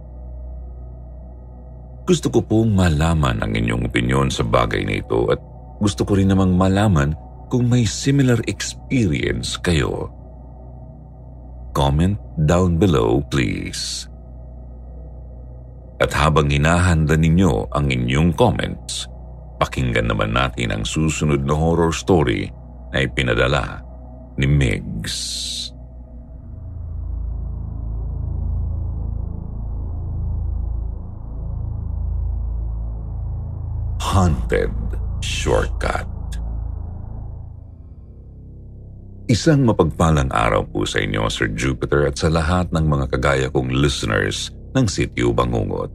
Gusto 2.05 2.29
ko 2.29 2.45
pong 2.45 2.77
malaman 2.77 3.41
ang 3.41 3.53
inyong 3.57 3.89
opinion 3.89 4.29
sa 4.29 4.45
bagay 4.45 4.85
na 4.85 5.01
ito 5.01 5.25
at 5.33 5.41
gusto 5.81 6.05
ko 6.05 6.21
rin 6.21 6.29
namang 6.29 6.53
malaman 6.53 7.17
kung 7.49 7.65
may 7.69 7.89
similar 7.89 8.37
experience 8.45 9.57
kayo. 9.57 10.13
Comment 11.73 12.21
down 12.45 12.77
below 12.77 13.25
please. 13.33 14.07
At 16.03 16.13
habang 16.13 16.53
hinahanda 16.53 17.17
ninyo 17.17 17.73
ang 17.73 17.89
inyong 17.89 18.37
comments, 18.37 19.09
pakinggan 19.57 20.13
naman 20.13 20.37
natin 20.37 20.77
ang 20.77 20.85
susunod 20.85 21.41
na 21.47 21.57
horror 21.57 21.95
story 21.95 22.53
na 22.93 23.01
ipinadala 23.01 23.81
ni 24.37 24.45
Migs. 24.45 25.17
Haunted 34.15 34.71
Shortcut 35.27 36.07
Isang 39.27 39.67
mapagpalang 39.67 40.31
araw 40.31 40.63
po 40.71 40.87
sa 40.87 41.03
inyo, 41.03 41.27
Sir 41.27 41.51
Jupiter, 41.51 42.07
at 42.07 42.23
sa 42.23 42.31
lahat 42.31 42.71
ng 42.71 42.87
mga 42.87 43.11
kagaya 43.11 43.51
kong 43.51 43.75
listeners 43.75 44.55
ng 44.79 44.87
Sityo 44.87 45.35
Bangungot. 45.35 45.91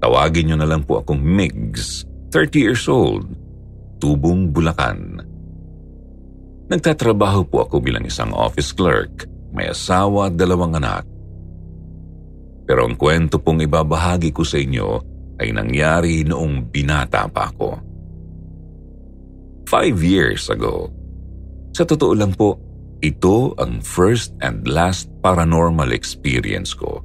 Tawagin 0.00 0.48
niyo 0.48 0.56
na 0.56 0.64
lang 0.64 0.88
po 0.88 1.04
akong 1.04 1.20
Migs, 1.20 2.08
30 2.32 2.64
years 2.64 2.88
old, 2.88 3.28
Tubong, 4.00 4.56
Bulacan. 4.56 5.20
Nagtatrabaho 6.72 7.44
po 7.44 7.68
ako 7.68 7.84
bilang 7.84 8.08
isang 8.08 8.32
office 8.32 8.72
clerk, 8.72 9.28
may 9.52 9.68
asawa 9.68 10.32
at 10.32 10.40
dalawang 10.40 10.80
anak. 10.80 11.04
Pero 12.64 12.88
ang 12.88 12.96
kwento 12.96 13.36
pong 13.36 13.68
ibabahagi 13.68 14.32
ko 14.32 14.48
sa 14.48 14.56
inyo 14.56 15.15
ay 15.40 15.52
nangyari 15.52 16.24
noong 16.24 16.72
binata 16.72 17.28
pa 17.28 17.52
ako. 17.52 17.80
Five 19.66 19.98
years 20.00 20.48
ago. 20.48 20.88
Sa 21.76 21.84
totoo 21.84 22.14
lang 22.16 22.32
po, 22.32 22.56
ito 23.04 23.52
ang 23.60 23.84
first 23.84 24.32
and 24.40 24.64
last 24.64 25.12
paranormal 25.20 25.92
experience 25.92 26.72
ko. 26.72 27.04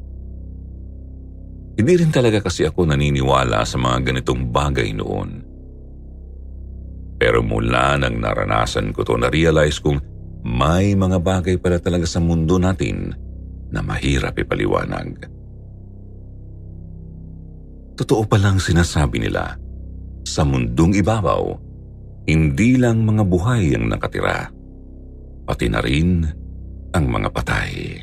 Hindi 1.76 1.94
rin 2.00 2.14
talaga 2.14 2.40
kasi 2.46 2.64
ako 2.64 2.88
naniniwala 2.88 3.66
sa 3.68 3.76
mga 3.82 4.14
ganitong 4.14 4.54
bagay 4.54 4.94
noon. 4.96 5.44
Pero 7.22 7.44
mula 7.44 7.98
nang 8.00 8.18
naranasan 8.18 8.94
ko 8.96 9.04
to, 9.04 9.18
na-realize 9.18 9.82
kong 9.82 10.00
may 10.42 10.98
mga 10.98 11.22
bagay 11.22 11.56
pala 11.62 11.78
talaga 11.78 12.06
sa 12.10 12.18
mundo 12.18 12.58
natin 12.58 13.14
na 13.70 13.82
mahirap 13.86 14.34
ipaliwanag. 14.38 15.41
Totoo 18.02 18.26
palang 18.26 18.58
sinasabi 18.58 19.22
nila, 19.22 19.54
sa 20.26 20.42
mundong 20.42 20.98
ibabaw, 21.06 21.54
hindi 22.26 22.74
lang 22.82 23.06
mga 23.06 23.22
buhay 23.30 23.78
ang 23.78 23.94
nakatira, 23.94 24.50
pati 25.46 25.70
na 25.70 25.86
rin 25.86 26.26
ang 26.98 27.06
mga 27.06 27.30
patay. 27.30 28.02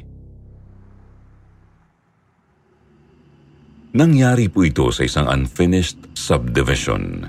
Nangyari 3.99 4.47
po 4.47 4.63
ito 4.63 4.87
sa 4.95 5.03
isang 5.03 5.27
unfinished 5.27 6.15
subdivision. 6.15 7.27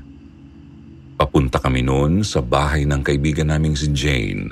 Papunta 1.17 1.57
kami 1.57 1.81
noon 1.81 2.21
sa 2.21 2.45
bahay 2.45 2.85
ng 2.85 3.01
kaibigan 3.01 3.49
naming 3.49 3.73
si 3.73 3.89
Jane. 3.97 4.45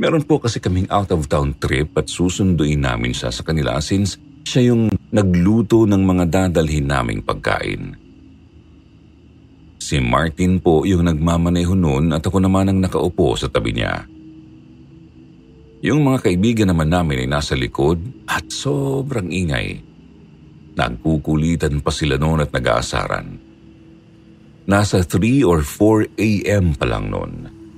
Meron 0.00 0.24
po 0.24 0.40
kasi 0.40 0.56
kaming 0.56 0.88
out-of-town 0.88 1.60
trip 1.60 1.92
at 2.00 2.08
susunduin 2.08 2.80
namin 2.80 3.12
siya 3.12 3.28
sa 3.28 3.44
kanila 3.44 3.76
since 3.84 4.16
siya 4.48 4.72
yung 4.72 4.91
nagluto 5.12 5.84
ng 5.84 6.02
mga 6.02 6.24
dadalhin 6.24 6.88
naming 6.88 7.20
pagkain. 7.20 7.92
Si 9.76 10.00
Martin 10.00 10.56
po 10.56 10.88
yung 10.88 11.04
nagmamaneho 11.04 11.76
noon 11.76 12.16
at 12.16 12.24
ako 12.24 12.40
naman 12.40 12.72
ang 12.72 12.80
nakaupo 12.80 13.36
sa 13.36 13.52
tabi 13.52 13.76
niya. 13.76 14.08
Yung 15.84 16.00
mga 16.06 16.30
kaibigan 16.30 16.72
naman 16.72 16.88
namin 16.88 17.26
ay 17.26 17.28
nasa 17.28 17.52
likod 17.52 18.00
at 18.24 18.48
sobrang 18.48 19.28
ingay. 19.28 19.84
Nagkukulitan 20.78 21.84
pa 21.84 21.92
sila 21.92 22.16
noon 22.16 22.48
at 22.48 22.54
nag-aasaran. 22.54 23.26
Nasa 24.64 25.04
3 25.04 25.42
or 25.44 25.60
4 25.60 26.16
a.m. 26.16 26.72
pa 26.72 26.86
lang 26.88 27.12
noon. 27.12 27.32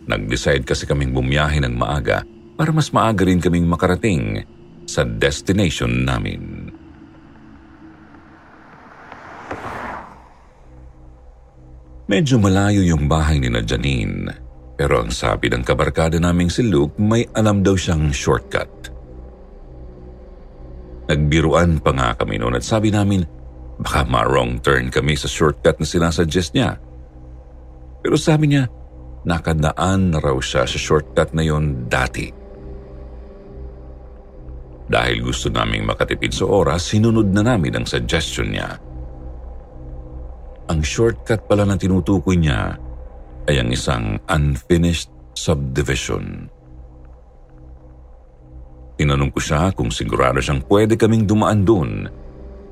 Nag-decide 0.05 0.62
kasi 0.68 0.85
kaming 0.85 1.16
bumiyahe 1.16 1.59
ng 1.64 1.75
maaga 1.75 2.23
para 2.55 2.70
mas 2.70 2.92
maaga 2.92 3.25
rin 3.25 3.40
kaming 3.40 3.66
makarating 3.66 4.44
sa 4.85 5.03
destination 5.03 6.05
namin. 6.05 6.63
Medyo 12.05 12.37
malayo 12.37 12.85
yung 12.85 13.09
bahay 13.09 13.40
ni 13.40 13.49
na 13.49 13.64
Janine, 13.64 14.29
pero 14.77 15.01
ang 15.01 15.09
sabi 15.09 15.49
ng 15.49 15.64
kabarkada 15.64 16.21
naming 16.21 16.53
si 16.53 16.61
Luke 16.61 17.01
may 17.01 17.25
alam 17.33 17.64
daw 17.64 17.73
siyang 17.73 18.12
shortcut. 18.12 18.93
Nagbiruan 21.09 21.81
pa 21.81 21.97
nga 21.97 22.12
kami 22.12 22.37
noon 22.37 22.61
at 22.61 22.64
sabi 22.64 22.93
namin 22.93 23.25
baka 23.81 24.05
ma-wrong 24.05 24.61
turn 24.61 24.93
kami 24.93 25.17
sa 25.17 25.33
shortcut 25.33 25.81
na 25.81 25.88
sinasuggest 25.88 26.53
niya. 26.53 26.77
Pero 28.05 28.21
sabi 28.21 28.53
niya, 28.53 28.69
nakadaan 29.25 30.12
na 30.12 30.21
raw 30.21 30.37
siya 30.45 30.69
sa 30.69 30.77
shortcut 30.77 31.33
na 31.33 31.40
yon 31.40 31.88
dati. 31.88 32.29
Dahil 34.85 35.25
gusto 35.25 35.49
naming 35.49 35.88
makatipid 35.88 36.37
sa 36.37 36.45
oras, 36.45 36.85
sinunod 36.93 37.33
na 37.33 37.40
namin 37.40 37.81
ang 37.81 37.87
suggestion 37.88 38.53
niya. 38.53 38.77
Ang 40.64 40.81
shortcut 40.81 41.44
pala 41.44 41.68
na 41.68 41.77
tinutukoy 41.77 42.40
niya 42.40 42.81
ay 43.44 43.61
ang 43.61 43.68
isang 43.68 44.16
unfinished 44.33 45.12
subdivision. 45.37 46.48
Tinanong 48.96 49.29
ko 49.35 49.40
siya 49.42 49.74
kung 49.77 49.92
sigurado 49.92 50.40
siyang 50.40 50.64
pwede 50.70 50.96
kaming 50.96 51.29
dumaan 51.29 51.66
doon. 51.66 52.09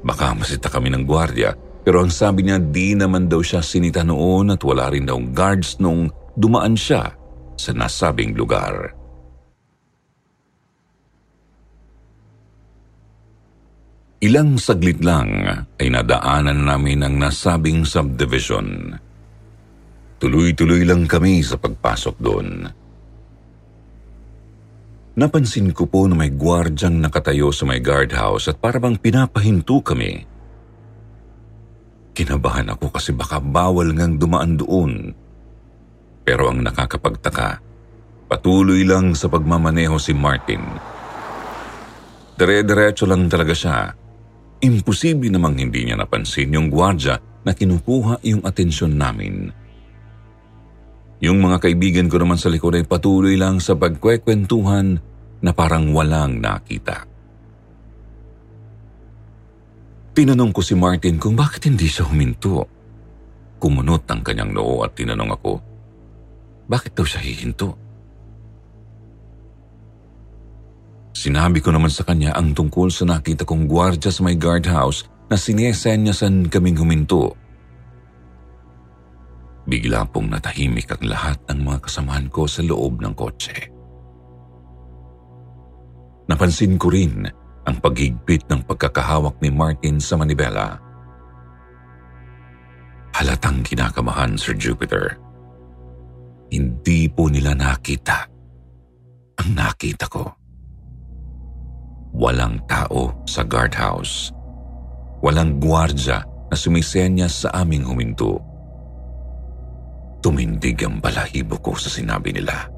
Baka 0.07 0.33
masita 0.33 0.70
kami 0.70 0.88
ng 0.94 1.05
gwardya, 1.05 1.52
pero 1.83 2.00
ang 2.00 2.09
sabi 2.09 2.46
niya 2.46 2.62
di 2.62 2.94
naman 2.94 3.26
daw 3.26 3.42
siya 3.42 3.61
sinita 3.61 4.07
noon 4.07 4.55
at 4.55 4.62
wala 4.62 4.88
rin 4.88 5.05
daw 5.05 5.18
guards 5.35 5.76
nung 5.83 6.09
dumaan 6.38 6.78
siya 6.78 7.12
sa 7.59 7.70
nasabing 7.74 8.33
lugar. 8.33 8.94
Ilang 14.22 14.54
saglit 14.54 15.02
lang 15.02 15.42
ay 15.82 15.90
nadaanan 15.90 16.62
namin 16.62 17.02
ang 17.02 17.18
nasabing 17.18 17.82
subdivision. 17.82 18.94
Tuloy-tuloy 20.22 20.87
lang 20.87 21.11
kami 21.11 21.42
sa 21.42 21.58
pagpasok 21.58 22.16
doon. 22.22 22.48
Napansin 25.18 25.74
ko 25.74 25.90
po 25.90 26.06
na 26.06 26.14
may 26.14 26.30
gwardyang 26.30 27.02
nakatayo 27.02 27.50
sa 27.50 27.66
may 27.66 27.82
guardhouse 27.82 28.46
at 28.46 28.62
parang 28.62 28.94
pinapahinto 28.94 29.82
kami. 29.82 30.22
Kinabahan 32.14 32.78
ako 32.78 32.94
kasi 32.94 33.11
baka 33.11 33.42
bawal 33.42 33.90
ngang 33.90 34.22
dumaan 34.22 34.54
doon. 34.54 35.11
Pero 36.22 36.46
ang 36.46 36.62
nakakapagtaka, 36.62 37.58
patuloy 38.30 38.87
lang 38.87 39.18
sa 39.18 39.26
pagmamaneho 39.26 39.98
si 39.98 40.14
Martin. 40.14 40.62
Dire-diretso 42.38 43.02
lang 43.11 43.26
talaga 43.26 43.50
siya 43.50 43.98
Imposible 44.62 45.27
namang 45.27 45.59
hindi 45.59 45.83
niya 45.83 45.98
napansin 45.98 46.55
yung 46.55 46.70
gwardya 46.70 47.18
na 47.42 47.51
kinukuha 47.51 48.22
yung 48.22 48.46
atensyon 48.46 48.94
namin. 48.94 49.51
Yung 51.22 51.42
mga 51.42 51.59
kaibigan 51.59 52.07
ko 52.07 52.22
naman 52.22 52.38
sa 52.38 52.46
likod 52.51 52.79
ay 52.79 52.87
patuloy 52.87 53.35
lang 53.35 53.59
sa 53.59 53.75
pagkwekwentuhan 53.75 54.98
na 55.42 55.51
parang 55.51 55.90
walang 55.90 56.38
nakita. 56.38 57.07
Tinanong 60.14 60.53
ko 60.55 60.61
si 60.62 60.79
Martin 60.79 61.18
kung 61.18 61.35
bakit 61.35 61.66
hindi 61.66 61.90
siya 61.90 62.07
huminto. 62.07 62.62
Kumunot 63.59 64.07
ang 64.11 64.22
kanyang 64.22 64.55
noo 64.55 64.83
at 64.87 64.94
tinanong 64.94 65.31
ako, 65.35 65.53
bakit 66.70 66.94
daw 66.94 67.07
siya 67.07 67.22
hihinto? 67.22 67.75
Sinabi 71.12 71.61
ko 71.61 71.70
naman 71.70 71.92
sa 71.92 72.09
kanya 72.09 72.33
ang 72.33 72.57
tungkol 72.57 72.88
sa 72.88 73.05
nakita 73.05 73.44
kong 73.44 73.68
gwardya 73.68 74.09
sa 74.09 74.25
may 74.25 74.37
guardhouse 74.37 75.05
na 75.29 75.37
sinesenyasan 75.37 76.48
kaming 76.48 76.81
huminto. 76.81 77.37
Bigla 79.68 80.09
pong 80.11 80.33
natahimik 80.33 80.90
ang 80.90 81.05
lahat 81.07 81.38
ng 81.53 81.61
mga 81.62 81.79
kasamahan 81.87 82.27
ko 82.33 82.48
sa 82.51 82.64
loob 82.66 82.98
ng 82.98 83.14
kotse. 83.14 83.55
Napansin 86.27 86.81
ko 86.81 86.90
rin 86.90 87.29
ang 87.62 87.77
paghigpit 87.79 88.48
ng 88.51 88.66
pagkakahawak 88.66 89.38
ni 89.38 89.53
Martin 89.53 90.03
sa 90.03 90.18
manibela. 90.18 90.81
Halatang 93.12 93.62
kinakamahan, 93.62 94.35
Sir 94.35 94.57
Jupiter. 94.57 95.20
Hindi 96.51 97.07
po 97.12 97.29
nila 97.29 97.55
nakita 97.55 98.27
ang 99.38 99.48
nakita 99.55 100.11
ko. 100.11 100.41
Walang 102.12 102.61
tao 102.68 103.25
sa 103.25 103.40
guardhouse. 103.40 104.29
Walang 105.25 105.57
gwardya 105.57 106.20
na 106.53 106.57
sumisenya 106.57 107.25
sa 107.25 107.64
aming 107.64 107.88
huminto. 107.88 108.37
Tumindig 110.20 110.85
ang 110.85 111.01
balahibo 111.01 111.57
ko 111.64 111.72
sa 111.72 111.88
sinabi 111.88 112.37
nila. 112.37 112.68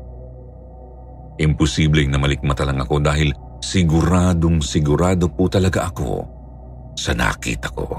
Imposibleng 1.43 2.15
na 2.15 2.23
malikmata 2.23 2.63
lang 2.63 2.79
ako 2.79 3.03
dahil 3.03 3.35
siguradong 3.59 4.63
sigurado 4.63 5.27
po 5.27 5.51
talaga 5.51 5.91
ako 5.91 6.23
sa 6.95 7.11
nakita 7.11 7.75
ko. 7.75 7.91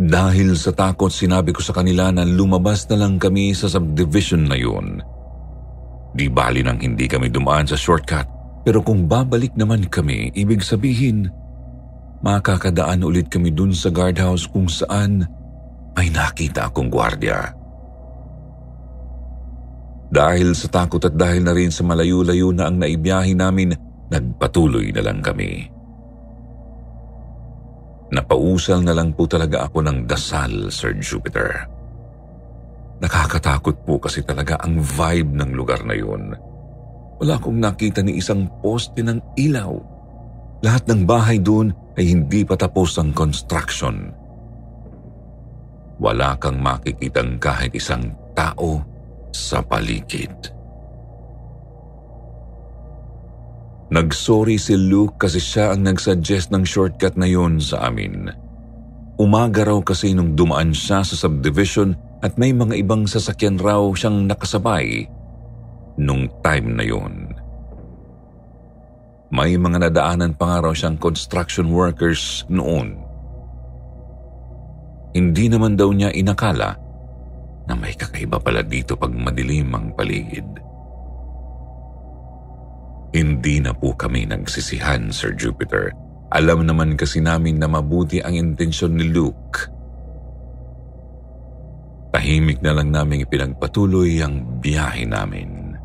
Dahil 0.00 0.56
sa 0.56 0.72
takot 0.72 1.12
sinabi 1.12 1.52
ko 1.52 1.60
sa 1.60 1.76
kanila 1.76 2.08
na 2.08 2.24
lumabas 2.24 2.88
na 2.88 3.04
lang 3.04 3.20
kami 3.20 3.52
sa 3.52 3.68
subdivision 3.68 4.48
na 4.48 4.56
yun 4.56 5.02
Di 6.12 6.26
bali 6.32 6.64
nang 6.64 6.80
hindi 6.80 7.04
kami 7.04 7.28
dumaan 7.28 7.68
sa 7.68 7.76
shortcut, 7.76 8.26
pero 8.64 8.80
kung 8.84 9.08
babalik 9.08 9.54
naman 9.54 9.88
kami, 9.88 10.32
ibig 10.32 10.64
sabihin, 10.64 11.28
makakadaan 12.24 13.06
ulit 13.06 13.30
kami 13.30 13.52
dun 13.54 13.70
sa 13.70 13.92
guardhouse 13.92 14.48
kung 14.50 14.66
saan 14.66 15.24
may 15.94 16.08
nakita 16.10 16.70
akong 16.70 16.90
gwardya. 16.90 17.54
Dahil 20.08 20.56
sa 20.56 20.68
takot 20.72 21.04
at 21.04 21.12
dahil 21.12 21.44
na 21.44 21.52
rin 21.52 21.68
sa 21.68 21.84
malayo-layo 21.84 22.48
na 22.56 22.72
ang 22.72 22.80
naibiyahe 22.80 23.36
namin, 23.36 23.76
nagpatuloy 24.08 24.88
na 24.96 25.04
lang 25.04 25.20
kami. 25.20 25.68
Napausal 28.08 28.80
na 28.80 28.96
lang 28.96 29.12
po 29.12 29.28
talaga 29.28 29.68
ako 29.68 29.84
ng 29.84 30.08
dasal, 30.08 30.72
Sir 30.72 30.96
Jupiter. 30.96 31.68
Nakakatakot 32.98 33.86
po 33.86 34.02
kasi 34.02 34.26
talaga 34.26 34.58
ang 34.58 34.82
vibe 34.82 35.38
ng 35.38 35.50
lugar 35.54 35.86
na 35.86 35.94
yun. 35.94 36.34
Wala 37.18 37.38
akong 37.38 37.58
nakita 37.58 38.02
ni 38.02 38.18
isang 38.18 38.46
poste 38.62 39.02
ng 39.02 39.38
ilaw. 39.38 39.74
Lahat 40.62 40.82
ng 40.90 41.06
bahay 41.06 41.38
doon 41.38 41.70
ay 41.94 42.10
hindi 42.10 42.42
pa 42.42 42.58
tapos 42.58 42.98
ang 42.98 43.14
construction. 43.14 44.10
Wala 45.98 46.38
kang 46.38 46.58
makikitang 46.62 47.38
kahit 47.42 47.74
isang 47.74 48.14
tao 48.34 48.82
sa 49.34 49.62
paligid. 49.62 50.30
Nagsorry 53.88 54.60
si 54.60 54.76
Luke 54.76 55.16
kasi 55.16 55.40
siya 55.40 55.72
ang 55.74 55.86
nagsuggest 55.86 56.52
ng 56.52 56.62
shortcut 56.62 57.16
na 57.16 57.24
yon 57.24 57.58
sa 57.58 57.88
amin. 57.88 58.30
Umaga 59.18 59.66
raw 59.66 59.80
kasi 59.82 60.14
nung 60.14 60.38
dumaan 60.38 60.70
siya 60.70 61.02
sa 61.02 61.14
subdivision 61.18 61.96
at 62.18 62.34
may 62.34 62.50
mga 62.50 62.74
ibang 62.82 63.06
sasakyan 63.06 63.58
raw 63.58 63.82
siyang 63.94 64.26
nakasabay 64.26 65.06
nung 65.98 66.26
time 66.42 66.68
na 66.74 66.84
yun. 66.86 67.30
May 69.28 69.60
mga 69.60 69.86
nadaanan 69.86 70.34
pa 70.34 70.56
nga 70.56 70.58
raw 70.64 70.72
siyang 70.74 70.96
construction 70.98 71.70
workers 71.70 72.48
noon. 72.48 72.96
Hindi 75.12 75.46
naman 75.52 75.76
daw 75.76 75.92
niya 75.92 76.10
inakala 76.10 76.74
na 77.68 77.74
may 77.76 77.92
kakaiba 77.92 78.40
pala 78.40 78.64
dito 78.64 78.96
pag 78.96 79.12
madilim 79.12 79.68
ang 79.76 79.92
paligid. 79.92 80.48
Hindi 83.12 83.60
na 83.60 83.72
po 83.72 83.92
kami 83.96 84.28
nagsisihan, 84.28 85.12
Sir 85.12 85.32
Jupiter. 85.36 85.92
Alam 86.28 86.68
naman 86.68 86.92
kasi 86.96 87.24
namin 87.24 87.56
na 87.56 87.68
mabuti 87.68 88.20
ang 88.20 88.36
intensyon 88.36 89.00
ni 89.00 89.08
Luke 89.08 89.77
Tahimik 92.08 92.64
na 92.64 92.72
lang 92.72 92.88
naming 92.88 93.24
ipinagpatuloy 93.28 94.24
ang 94.24 94.60
biyahe 94.64 95.04
namin. 95.04 95.76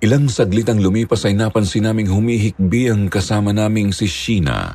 Ilang 0.00 0.32
saglit 0.32 0.64
ang 0.70 0.80
lumipas 0.80 1.28
ay 1.28 1.36
napansin 1.36 1.84
naming 1.84 2.08
humihikbi 2.08 2.88
ang 2.88 3.12
kasama 3.12 3.52
naming 3.52 3.92
si 3.92 4.08
Sheena. 4.08 4.72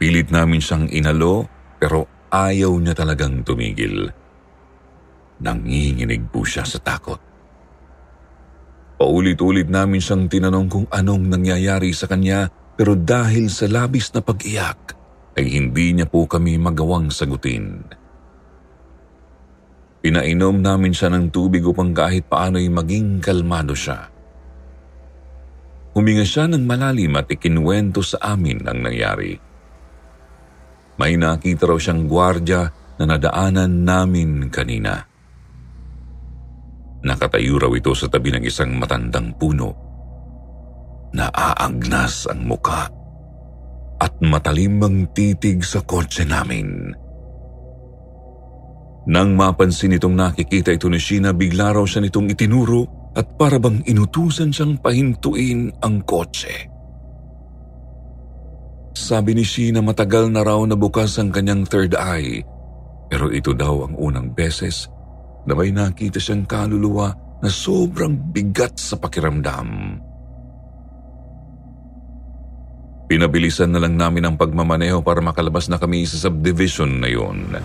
Pilit 0.00 0.32
namin 0.32 0.56
siyang 0.56 0.88
inalo 0.88 1.44
pero 1.76 2.08
ayaw 2.32 2.72
niya 2.80 2.96
talagang 2.96 3.44
tumigil. 3.44 4.08
Nanginginig 5.44 6.32
po 6.32 6.48
siya 6.48 6.64
sa 6.64 6.80
takot. 6.80 7.20
Paulit-ulit 8.96 9.68
namin 9.68 10.00
siyang 10.00 10.32
tinanong 10.32 10.68
kung 10.72 10.86
anong 10.88 11.28
nangyayari 11.28 11.92
sa 11.92 12.08
kanya 12.08 12.48
pero 12.80 12.96
dahil 12.96 13.52
sa 13.52 13.68
labis 13.68 14.08
na 14.16 14.24
pag-iyak, 14.24 14.99
ay 15.38 15.46
hindi 15.46 15.94
niya 15.94 16.06
po 16.10 16.26
kami 16.26 16.58
magawang 16.58 17.12
sagutin. 17.12 17.86
Pinainom 20.00 20.64
namin 20.64 20.96
siya 20.96 21.12
ng 21.12 21.28
tubig 21.28 21.60
upang 21.60 21.92
kahit 21.92 22.24
paano'y 22.26 22.72
maging 22.72 23.20
kalmado 23.20 23.76
siya. 23.76 24.08
Huminga 25.92 26.24
siya 26.24 26.48
ng 26.48 26.64
malalim 26.64 27.20
at 27.20 27.28
ikinwento 27.28 28.00
sa 28.00 28.32
amin 28.32 28.64
ang 28.64 28.80
nangyari. 28.80 29.36
May 30.96 31.20
nakita 31.20 31.68
raw 31.68 31.76
siyang 31.76 32.08
gwardya 32.08 32.60
na 32.96 33.04
nadaanan 33.04 33.84
namin 33.84 34.48
kanina. 34.48 35.04
Nakatayo 37.00 37.56
raw 37.56 37.72
ito 37.72 37.92
sa 37.96 38.08
tabi 38.08 38.32
ng 38.32 38.44
isang 38.44 38.76
matandang 38.76 39.32
puno. 39.36 39.72
Naaagnas 41.16 42.28
ang 42.28 42.44
muka 42.44 42.99
at 44.00 44.16
matalim 44.24 44.80
ang 44.80 45.12
titig 45.12 45.60
sa 45.60 45.84
kotse 45.84 46.24
namin. 46.24 46.96
Nang 49.10 49.36
mapansin 49.36 49.96
itong 49.96 50.16
nakikita 50.16 50.72
ito 50.72 50.88
ni 50.88 50.96
Sheena, 50.96 51.36
bigla 51.36 51.76
raw 51.76 51.84
siya 51.84 52.04
nitong 52.04 52.32
itinuro 52.32 53.12
at 53.16 53.36
parabang 53.36 53.84
inutusan 53.84 54.52
siyang 54.52 54.80
pahintuin 54.80 55.68
ang 55.84 56.00
kotse. 56.04 56.68
Sabi 58.96 59.36
ni 59.36 59.44
Sheena 59.44 59.80
matagal 59.80 60.28
na 60.28 60.44
raw 60.44 60.60
nabukas 60.64 61.16
ang 61.16 61.32
kanyang 61.32 61.64
third 61.64 61.96
eye, 61.96 62.44
pero 63.08 63.32
ito 63.32 63.56
daw 63.56 63.88
ang 63.88 63.94
unang 63.96 64.32
beses 64.36 64.88
na 65.48 65.56
may 65.56 65.72
nakita 65.72 66.20
siyang 66.20 66.44
kaluluwa 66.44 67.10
na 67.40 67.48
sobrang 67.48 68.12
bigat 68.30 68.76
sa 68.76 69.00
pakiramdam. 69.00 69.96
Pinabilisan 73.10 73.74
na 73.74 73.82
lang 73.82 73.98
namin 73.98 74.22
ang 74.22 74.34
pagmamaneho 74.38 75.02
para 75.02 75.18
makalabas 75.18 75.66
na 75.66 75.82
kami 75.82 76.06
sa 76.06 76.30
subdivision 76.30 77.02
na 77.02 77.10
yun. 77.10 77.58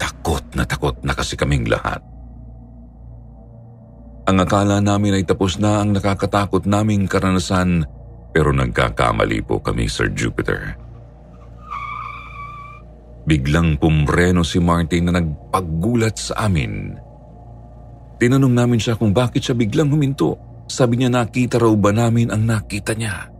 Takot 0.00 0.40
na 0.56 0.64
takot 0.64 0.96
na 1.04 1.12
kasi 1.12 1.36
kaming 1.36 1.68
lahat. 1.68 2.00
Ang 4.24 4.40
akala 4.40 4.80
namin 4.80 5.20
ay 5.20 5.28
tapos 5.28 5.60
na 5.60 5.84
ang 5.84 5.92
nakakatakot 5.92 6.64
naming 6.64 7.04
karanasan 7.04 7.84
pero 8.32 8.56
nagkakamali 8.56 9.44
po 9.44 9.60
kami, 9.60 9.84
Sir 9.84 10.16
Jupiter. 10.16 10.72
Biglang 13.28 13.76
pumreno 13.76 14.48
si 14.48 14.64
Martin 14.64 15.12
na 15.12 15.20
nagpaggulat 15.20 16.16
sa 16.16 16.48
amin. 16.48 16.96
Tinanong 18.16 18.54
namin 18.56 18.80
siya 18.80 18.96
kung 18.96 19.12
bakit 19.12 19.44
siya 19.44 19.52
biglang 19.52 19.92
huminto. 19.92 20.55
Sabi 20.66 20.98
niya 20.98 21.10
nakita 21.10 21.62
raw 21.62 21.70
ba 21.78 21.94
namin 21.94 22.34
ang 22.34 22.42
nakita 22.42 22.92
niya. 22.98 23.30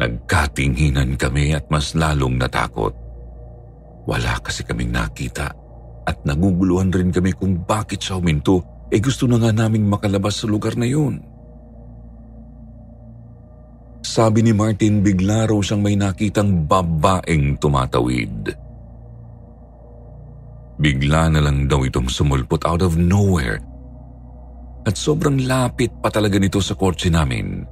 Nagkatinginan 0.00 1.14
kami 1.14 1.54
at 1.54 1.70
mas 1.70 1.94
lalong 1.94 2.34
natakot. 2.34 2.90
Wala 4.10 4.42
kasi 4.42 4.66
kaming 4.66 4.90
nakita 4.90 5.54
at 6.08 6.16
naguguluhan 6.26 6.90
rin 6.90 7.14
kami 7.14 7.30
kung 7.36 7.62
bakit 7.62 8.02
siya 8.02 8.18
huminto 8.18 8.64
eh 8.90 8.98
gusto 8.98 9.30
na 9.30 9.38
nga 9.38 9.54
naming 9.54 9.86
makalabas 9.86 10.42
sa 10.42 10.50
lugar 10.50 10.74
na 10.74 10.88
yun. 10.88 11.22
Sabi 14.02 14.42
ni 14.42 14.50
Martin 14.50 15.06
bigla 15.06 15.46
raw 15.46 15.60
siyang 15.62 15.86
may 15.86 15.94
nakitang 15.94 16.66
babaeng 16.66 17.54
tumatawid. 17.62 18.50
Bigla 20.80 21.30
na 21.30 21.44
lang 21.44 21.68
daw 21.70 21.84
itong 21.86 22.10
sumulpot 22.10 22.64
out 22.66 22.82
of 22.82 22.98
nowhere 22.98 23.60
at 24.84 24.94
sobrang 24.96 25.44
lapit 25.44 25.92
pa 26.00 26.08
talaga 26.08 26.40
nito 26.40 26.58
sa 26.62 26.76
kotse 26.76 27.12
namin. 27.12 27.64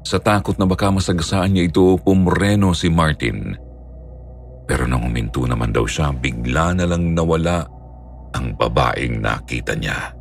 Sa 0.00 0.16
takot 0.16 0.56
na 0.56 0.64
baka 0.64 0.88
masagasaan 0.88 1.52
niya 1.52 1.68
ito, 1.68 2.00
pumreno 2.00 2.72
si 2.72 2.88
Martin. 2.88 3.52
Pero 4.64 4.88
nang 4.88 5.04
huminto 5.04 5.44
naman 5.44 5.74
daw 5.74 5.84
siya, 5.84 6.14
bigla 6.14 6.72
na 6.72 6.88
lang 6.88 7.12
nawala 7.12 7.66
ang 8.32 8.56
babaeng 8.56 9.20
nakita 9.20 9.76
niya. 9.76 10.14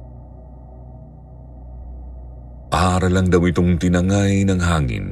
Para 2.69 3.07
lang 3.07 3.31
daw 3.31 3.41
itong 3.45 3.79
tinangay 3.79 4.45
ng 4.45 4.59
hangin. 4.61 5.07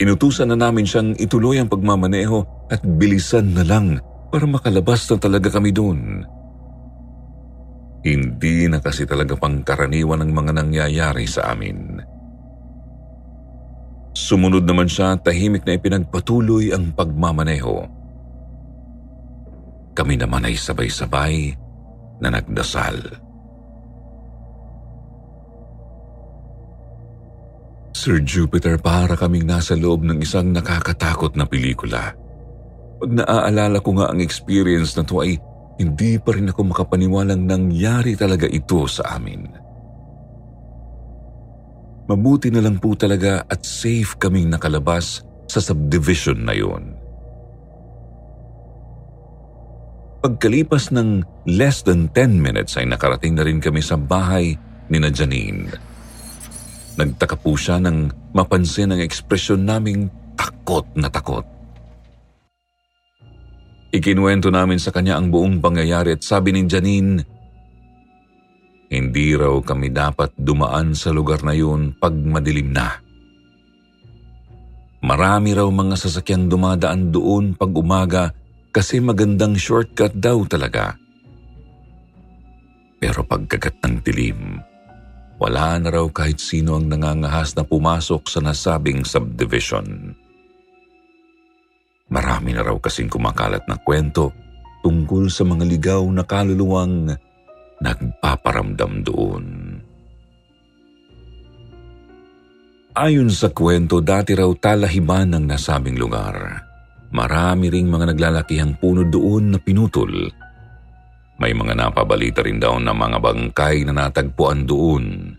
Inutusan 0.00 0.48
na 0.48 0.56
namin 0.56 0.88
siyang 0.88 1.12
ituloy 1.20 1.60
ang 1.60 1.68
pagmamaneho 1.68 2.40
at 2.72 2.80
bilisan 2.80 3.52
na 3.52 3.60
lang 3.60 4.00
para 4.32 4.48
makalabas 4.48 5.04
na 5.12 5.20
talaga 5.20 5.52
kami 5.52 5.68
doon. 5.76 6.24
Hindi 8.00 8.64
na 8.64 8.80
kasi 8.80 9.04
talaga 9.04 9.36
pangkaraniwan 9.36 10.24
ang 10.24 10.32
mga 10.32 10.52
nangyayari 10.56 11.28
sa 11.28 11.52
amin. 11.52 12.00
Sumunod 14.16 14.64
naman 14.64 14.88
siya 14.88 15.20
tahimik 15.20 15.68
na 15.68 15.76
ipinagpatuloy 15.76 16.72
ang 16.72 16.96
pagmamaneho. 16.96 17.86
Kami 19.92 20.14
naman 20.16 20.48
ay 20.48 20.56
sabay-sabay 20.56 21.54
na 22.24 22.32
nagdasal. 22.32 23.20
Sir 28.00 28.24
Jupiter, 28.24 28.80
para 28.80 29.12
kaming 29.12 29.44
nasa 29.44 29.76
loob 29.76 30.08
ng 30.08 30.24
isang 30.24 30.56
nakakatakot 30.56 31.36
na 31.36 31.44
pelikula. 31.44 32.16
Pag 32.96 33.10
naaalala 33.12 33.76
ko 33.84 33.92
nga 34.00 34.08
ang 34.08 34.24
experience 34.24 34.96
na 34.96 35.04
to 35.04 35.20
ay 35.20 35.36
hindi 35.80 36.20
pa 36.20 36.36
rin 36.36 36.52
ako 36.52 36.76
makapaniwalang 36.76 37.48
nangyari 37.48 38.12
talaga 38.12 38.44
ito 38.44 38.84
sa 38.84 39.16
amin. 39.16 39.48
Mabuti 42.04 42.52
na 42.52 42.60
lang 42.60 42.76
po 42.76 42.92
talaga 42.92 43.48
at 43.48 43.64
safe 43.64 44.20
kaming 44.20 44.52
nakalabas 44.52 45.24
sa 45.48 45.56
subdivision 45.62 46.44
na 46.44 46.52
yon. 46.52 47.00
Pagkalipas 50.20 50.92
ng 50.92 51.24
less 51.48 51.80
than 51.80 52.12
10 52.12 52.36
minutes 52.36 52.76
ay 52.76 52.84
nakarating 52.84 53.32
na 53.32 53.46
rin 53.48 53.56
kami 53.56 53.80
sa 53.80 53.96
bahay 53.96 54.52
ni 54.92 55.00
na 55.00 55.08
Janine. 55.08 55.72
Nagtaka 57.00 57.40
po 57.40 57.56
siya 57.56 57.80
nang 57.80 58.12
mapansin 58.36 58.92
ang 58.92 59.00
ekspresyon 59.00 59.64
naming 59.64 60.12
takot 60.36 60.84
na 60.92 61.08
takot. 61.08 61.59
Ikinuwento 63.90 64.54
namin 64.54 64.78
sa 64.78 64.94
kanya 64.94 65.18
ang 65.18 65.34
buong 65.34 65.58
pangyayari 65.58 66.14
at 66.14 66.22
sabi 66.22 66.54
ni 66.54 66.62
Janine, 66.70 67.26
hindi 68.90 69.34
raw 69.34 69.58
kami 69.58 69.90
dapat 69.90 70.34
dumaan 70.38 70.94
sa 70.94 71.10
lugar 71.10 71.42
na 71.42 71.54
yun 71.54 71.94
pag 71.98 72.14
madilim 72.14 72.70
na. 72.70 73.02
Marami 75.02 75.56
raw 75.56 75.66
mga 75.66 75.96
sasakyang 75.96 76.46
dumadaan 76.46 77.10
doon 77.10 77.58
pag 77.58 77.72
umaga 77.74 78.30
kasi 78.70 79.02
magandang 79.02 79.58
shortcut 79.58 80.14
daw 80.14 80.46
talaga. 80.46 80.94
Pero 83.00 83.24
pagkagat 83.26 83.80
ng 83.82 83.94
dilim, 84.06 84.60
wala 85.40 85.80
na 85.80 85.88
raw 85.88 86.06
kahit 86.12 86.38
sino 86.38 86.78
ang 86.78 86.86
nangangahas 86.86 87.56
na 87.56 87.64
pumasok 87.64 88.28
sa 88.28 88.38
nasabing 88.44 89.02
subdivision. 89.02 90.14
Marami 92.10 92.50
na 92.52 92.66
raw 92.66 92.74
kasing 92.76 93.06
kumakalat 93.06 93.64
na 93.70 93.78
kwento 93.78 94.34
tungkol 94.82 95.30
sa 95.30 95.46
mga 95.46 95.64
ligaw 95.64 96.02
na 96.10 96.26
kaluluwang 96.26 97.14
nagpaparamdam 97.78 98.92
doon. 99.06 99.44
Ayon 102.98 103.30
sa 103.30 103.54
kwento, 103.54 104.02
dati 104.02 104.34
raw 104.34 104.50
talahiban 104.58 105.30
ng 105.32 105.44
nasabing 105.46 105.96
lugar. 105.96 106.66
Marami 107.14 107.70
ring 107.70 107.86
mga 107.86 108.12
naglalakihang 108.12 108.76
puno 108.82 109.06
doon 109.06 109.54
na 109.54 109.58
pinutol 109.62 110.30
may 111.40 111.56
mga 111.56 111.72
napabalita 111.72 112.44
rin 112.44 112.60
daw 112.60 112.76
na 112.76 112.92
mga 112.92 113.16
bangkay 113.16 113.88
na 113.88 113.96
natagpuan 113.96 114.68
doon. 114.68 115.32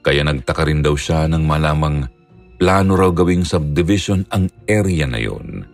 Kaya 0.00 0.24
nagtaka 0.24 0.64
rin 0.64 0.80
daw 0.80 0.96
siya 0.96 1.28
nang 1.28 1.44
malamang 1.44 2.08
plano 2.56 2.96
raw 2.96 3.12
gawing 3.12 3.44
subdivision 3.44 4.24
ang 4.32 4.48
area 4.64 5.04
na 5.04 5.20
yon. 5.20 5.64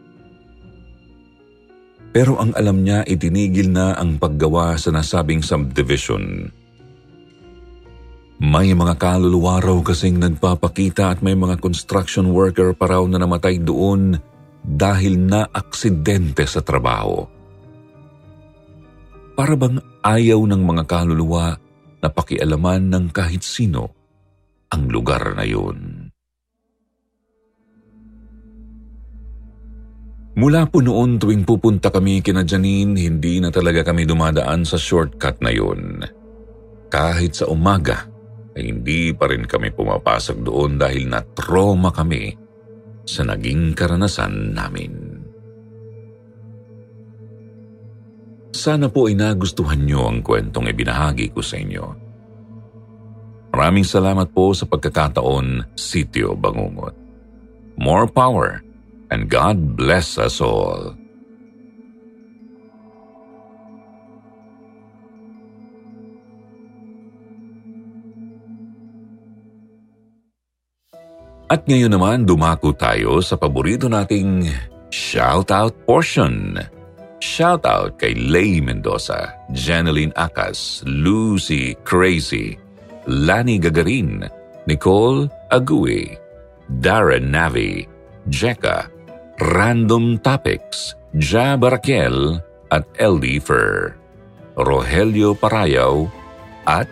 Pero 2.13 2.37
ang 2.37 2.53
alam 2.53 2.85
niya 2.85 3.09
itinigil 3.09 3.73
na 3.73 3.97
ang 3.97 4.21
paggawa 4.21 4.77
sa 4.77 4.93
nasabing 4.93 5.41
subdivision. 5.41 6.53
May 8.43 8.75
mga 8.75 8.99
kaluluwa 8.99 9.63
raw 9.63 9.79
kasing 9.81 10.19
nagpapakita 10.19 11.15
at 11.15 11.19
may 11.25 11.39
mga 11.39 11.63
construction 11.63 12.35
worker 12.35 12.75
pa 12.77 12.91
raw 12.91 13.03
na 13.07 13.17
namatay 13.17 13.63
doon 13.63 14.19
dahil 14.61 15.15
na 15.17 15.47
aksidente 15.49 16.45
sa 16.45 16.61
trabaho. 16.61 17.25
Para 19.33 19.57
bang 19.57 19.81
ayaw 20.05 20.43
ng 20.45 20.63
mga 20.63 20.85
kaluluwa 20.85 21.57
na 22.03 22.09
pakialaman 22.11 22.91
ng 22.91 23.05
kahit 23.15 23.47
sino 23.47 23.95
ang 24.69 24.91
lugar 24.91 25.39
na 25.39 25.47
yun. 25.47 25.92
Mula 30.33 30.65
po 30.65 30.81
noon 30.81 31.21
tuwing 31.21 31.45
pupunta 31.45 31.93
kami 31.93 32.25
kina 32.25 32.41
Janine, 32.41 32.97
hindi 32.97 33.37
na 33.37 33.53
talaga 33.53 33.85
kami 33.93 34.09
dumadaan 34.09 34.65
sa 34.65 34.81
shortcut 34.81 35.45
na 35.45 35.53
yun. 35.53 36.01
Kahit 36.89 37.37
sa 37.37 37.53
umaga, 37.53 38.09
ay 38.57 38.73
hindi 38.73 39.13
pa 39.13 39.29
rin 39.29 39.45
kami 39.45 39.73
pumapasok 39.73 40.41
doon 40.41 40.81
dahil 40.81 41.09
na-trauma 41.09 41.93
kami 41.93 42.33
sa 43.05 43.29
naging 43.29 43.77
karanasan 43.77 44.57
namin. 44.57 45.13
sana 48.63 48.87
po 48.87 49.11
ay 49.11 49.19
nagustuhan 49.19 49.83
nyo 49.83 50.07
ang 50.07 50.23
kwentong 50.23 50.71
ibinahagi 50.71 51.35
ko 51.35 51.43
sa 51.43 51.59
inyo. 51.59 51.85
Maraming 53.51 53.83
salamat 53.83 54.31
po 54.31 54.55
sa 54.55 54.71
pagkakataon, 54.71 55.75
Sitio 55.75 56.39
Bangungot. 56.39 56.95
More 57.75 58.07
power 58.07 58.63
and 59.13 59.29
God 59.29 59.77
bless 59.77 60.17
us 60.17 60.41
all. 60.41 60.97
At 71.53 71.69
ngayon 71.69 71.93
naman 71.93 72.25
dumako 72.25 72.73
tayo 72.73 73.21
sa 73.21 73.37
paborito 73.37 73.85
nating 73.85 74.49
shoutout 74.89 75.77
portion. 75.85 76.57
Shoutout 77.21 78.01
kay 78.01 78.17
Lay 78.17 78.65
Mendoza, 78.65 79.37
Janeline 79.53 80.17
Acas, 80.17 80.81
Lucy 80.89 81.77
Crazy, 81.85 82.57
Lani 83.05 83.61
Gagarin, 83.61 84.25
Nicole 84.65 85.29
Agui, 85.53 86.17
Darren 86.81 87.29
Navi, 87.29 87.85
Jeka, 88.33 88.89
Random 89.41 90.21
Topics, 90.21 90.93
Ja 91.17 91.57
Barakel 91.57 92.37
at 92.69 92.85
LD 93.01 93.41
Fur, 93.41 93.97
Rogelio 94.61 95.33
Parayaw 95.33 96.05
at 96.69 96.85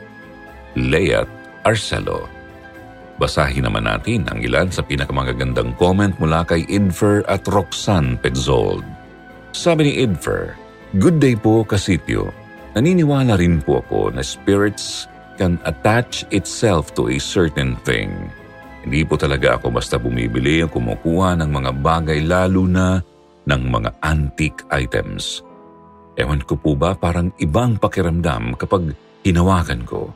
Leat 0.72 1.28
Arcelo. 1.68 2.24
Basahin 3.20 3.68
naman 3.68 3.84
natin 3.84 4.24
ang 4.32 4.40
ilan 4.40 4.72
sa 4.72 4.80
pinakamagagandang 4.80 5.76
comment 5.76 6.16
mula 6.16 6.40
kay 6.48 6.64
Idfer 6.64 7.20
at 7.28 7.44
Roxanne 7.44 8.16
Pegzold. 8.16 8.88
Sabi 9.52 9.92
ni 9.92 9.92
Idfer, 10.00 10.56
Good 10.96 11.20
day 11.20 11.36
po 11.36 11.62
kasityo. 11.68 12.32
Naniniwala 12.72 13.36
rin 13.36 13.60
po 13.60 13.84
ako 13.84 14.16
na 14.16 14.24
spirits 14.24 15.04
can 15.36 15.60
attach 15.68 16.24
itself 16.32 16.96
to 16.96 17.12
a 17.12 17.20
certain 17.20 17.76
thing. 17.84 18.32
Hindi 18.80 19.04
po 19.04 19.20
talaga 19.20 19.60
ako 19.60 19.76
basta 19.76 20.00
bumibili 20.00 20.64
o 20.64 20.70
kumukuha 20.72 21.36
ng 21.36 21.50
mga 21.52 21.70
bagay 21.84 22.24
lalo 22.24 22.64
na 22.64 23.00
ng 23.44 23.62
mga 23.68 23.90
antique 24.00 24.64
items. 24.72 25.44
Ewan 26.16 26.40
ko 26.44 26.56
po 26.56 26.72
ba 26.76 26.96
parang 26.96 27.32
ibang 27.40 27.76
pakiramdam 27.76 28.56
kapag 28.56 28.92
hinawakan 29.24 29.84
ko. 29.84 30.12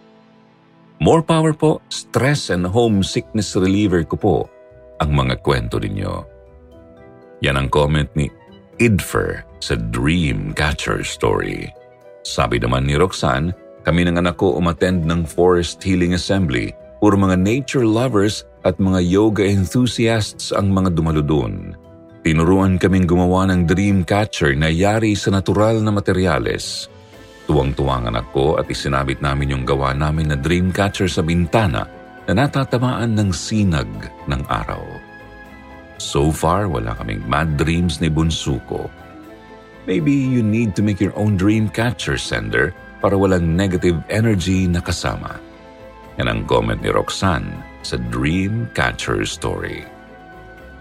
More 1.02 1.20
power 1.20 1.52
po, 1.52 1.84
stress 1.92 2.48
and 2.48 2.64
homesickness 2.64 3.52
reliever 3.58 4.06
ko 4.08 4.16
po 4.16 4.36
ang 5.02 5.12
mga 5.12 5.44
kwento 5.44 5.76
ninyo. 5.76 6.24
Yan 7.44 7.60
ang 7.60 7.68
comment 7.68 8.08
ni 8.16 8.30
Idfer 8.80 9.44
sa 9.60 9.76
Dream 9.76 10.56
Catcher 10.56 11.04
Story. 11.04 11.68
Sabi 12.24 12.56
naman 12.56 12.88
ni 12.88 12.96
Roxanne, 12.96 13.52
kami 13.84 14.08
ng 14.08 14.16
anak 14.16 14.40
ko 14.40 14.56
umattend 14.56 15.04
ng 15.04 15.28
Forest 15.28 15.84
Healing 15.84 16.16
Assembly. 16.16 16.72
Puro 17.04 17.20
mga 17.20 17.36
nature 17.36 17.84
lovers 17.84 18.48
at 18.64 18.80
mga 18.80 19.00
yoga 19.04 19.44
enthusiasts 19.44 20.50
ang 20.50 20.72
mga 20.72 20.96
dumalo 20.96 21.20
doon. 21.20 21.76
Tinuruan 22.24 22.80
kaming 22.80 23.04
gumawa 23.04 23.44
ng 23.52 23.68
dream 23.68 24.00
catcher 24.00 24.56
na 24.56 24.72
yari 24.72 25.12
sa 25.12 25.28
natural 25.28 25.84
na 25.84 25.92
materyales. 25.92 26.88
Tuwang-tuwa 27.44 28.00
ang 28.00 28.04
anak 28.08 28.32
ko 28.32 28.56
at 28.56 28.64
isinabit 28.72 29.20
namin 29.20 29.52
yung 29.52 29.64
gawa 29.68 29.92
namin 29.92 30.32
na 30.32 30.36
dream 30.40 30.72
catcher 30.72 31.04
sa 31.04 31.20
bintana 31.20 31.84
na 32.24 32.32
natatamaan 32.32 33.12
ng 33.12 33.28
sinag 33.28 33.88
ng 34.24 34.42
araw. 34.48 34.80
So 36.00 36.32
far, 36.32 36.64
wala 36.72 36.96
kaming 36.96 37.20
mad 37.28 37.60
dreams 37.60 38.00
ni 38.00 38.08
Bunso 38.08 38.56
ko. 38.64 38.88
Maybe 39.84 40.16
you 40.16 40.40
need 40.40 40.72
to 40.80 40.82
make 40.82 41.04
your 41.04 41.12
own 41.12 41.36
dream 41.36 41.68
catcher 41.68 42.16
sender 42.16 42.72
para 43.04 43.20
walang 43.20 43.52
negative 43.52 44.00
energy 44.08 44.64
na 44.64 44.80
kasama. 44.80 45.36
Yan 46.16 46.32
ang 46.32 46.40
comment 46.48 46.80
ni 46.80 46.88
Roxanne 46.88 47.73
sa 47.84 48.00
Dream 48.10 48.66
Catcher 48.72 49.22
Story. 49.28 49.84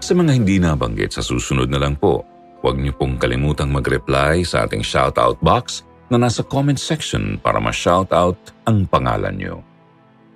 Sa 0.00 0.12
mga 0.16 0.32
hindi 0.36 0.56
nabanggit 0.60 1.16
sa 1.16 1.22
susunod 1.24 1.68
na 1.68 1.80
lang 1.80 1.96
po, 1.96 2.24
huwag 2.64 2.80
niyo 2.80 2.96
pong 2.96 3.20
kalimutang 3.20 3.72
mag-reply 3.72 4.40
sa 4.44 4.64
ating 4.64 4.80
shoutout 4.80 5.36
box 5.44 5.84
na 6.08 6.16
nasa 6.16 6.40
comment 6.44 6.76
section 6.76 7.36
para 7.40 7.60
ma-shoutout 7.60 8.36
ang 8.64 8.88
pangalan 8.88 9.36
nyo. 9.36 9.56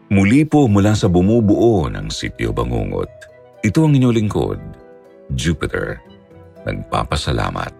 Muli 0.09 0.49
po 0.49 0.69
mula 0.69 0.97
sa 0.97 1.09
bumubuo 1.09 1.89
ng 1.93 2.09
Sityo 2.09 2.53
Bangungot, 2.53 3.13
ito 3.61 3.85
ang 3.85 3.93
inyong 3.93 4.17
lingkod, 4.17 4.61
Jupiter. 5.37 6.01
Nagpapasalamat. 6.65 7.78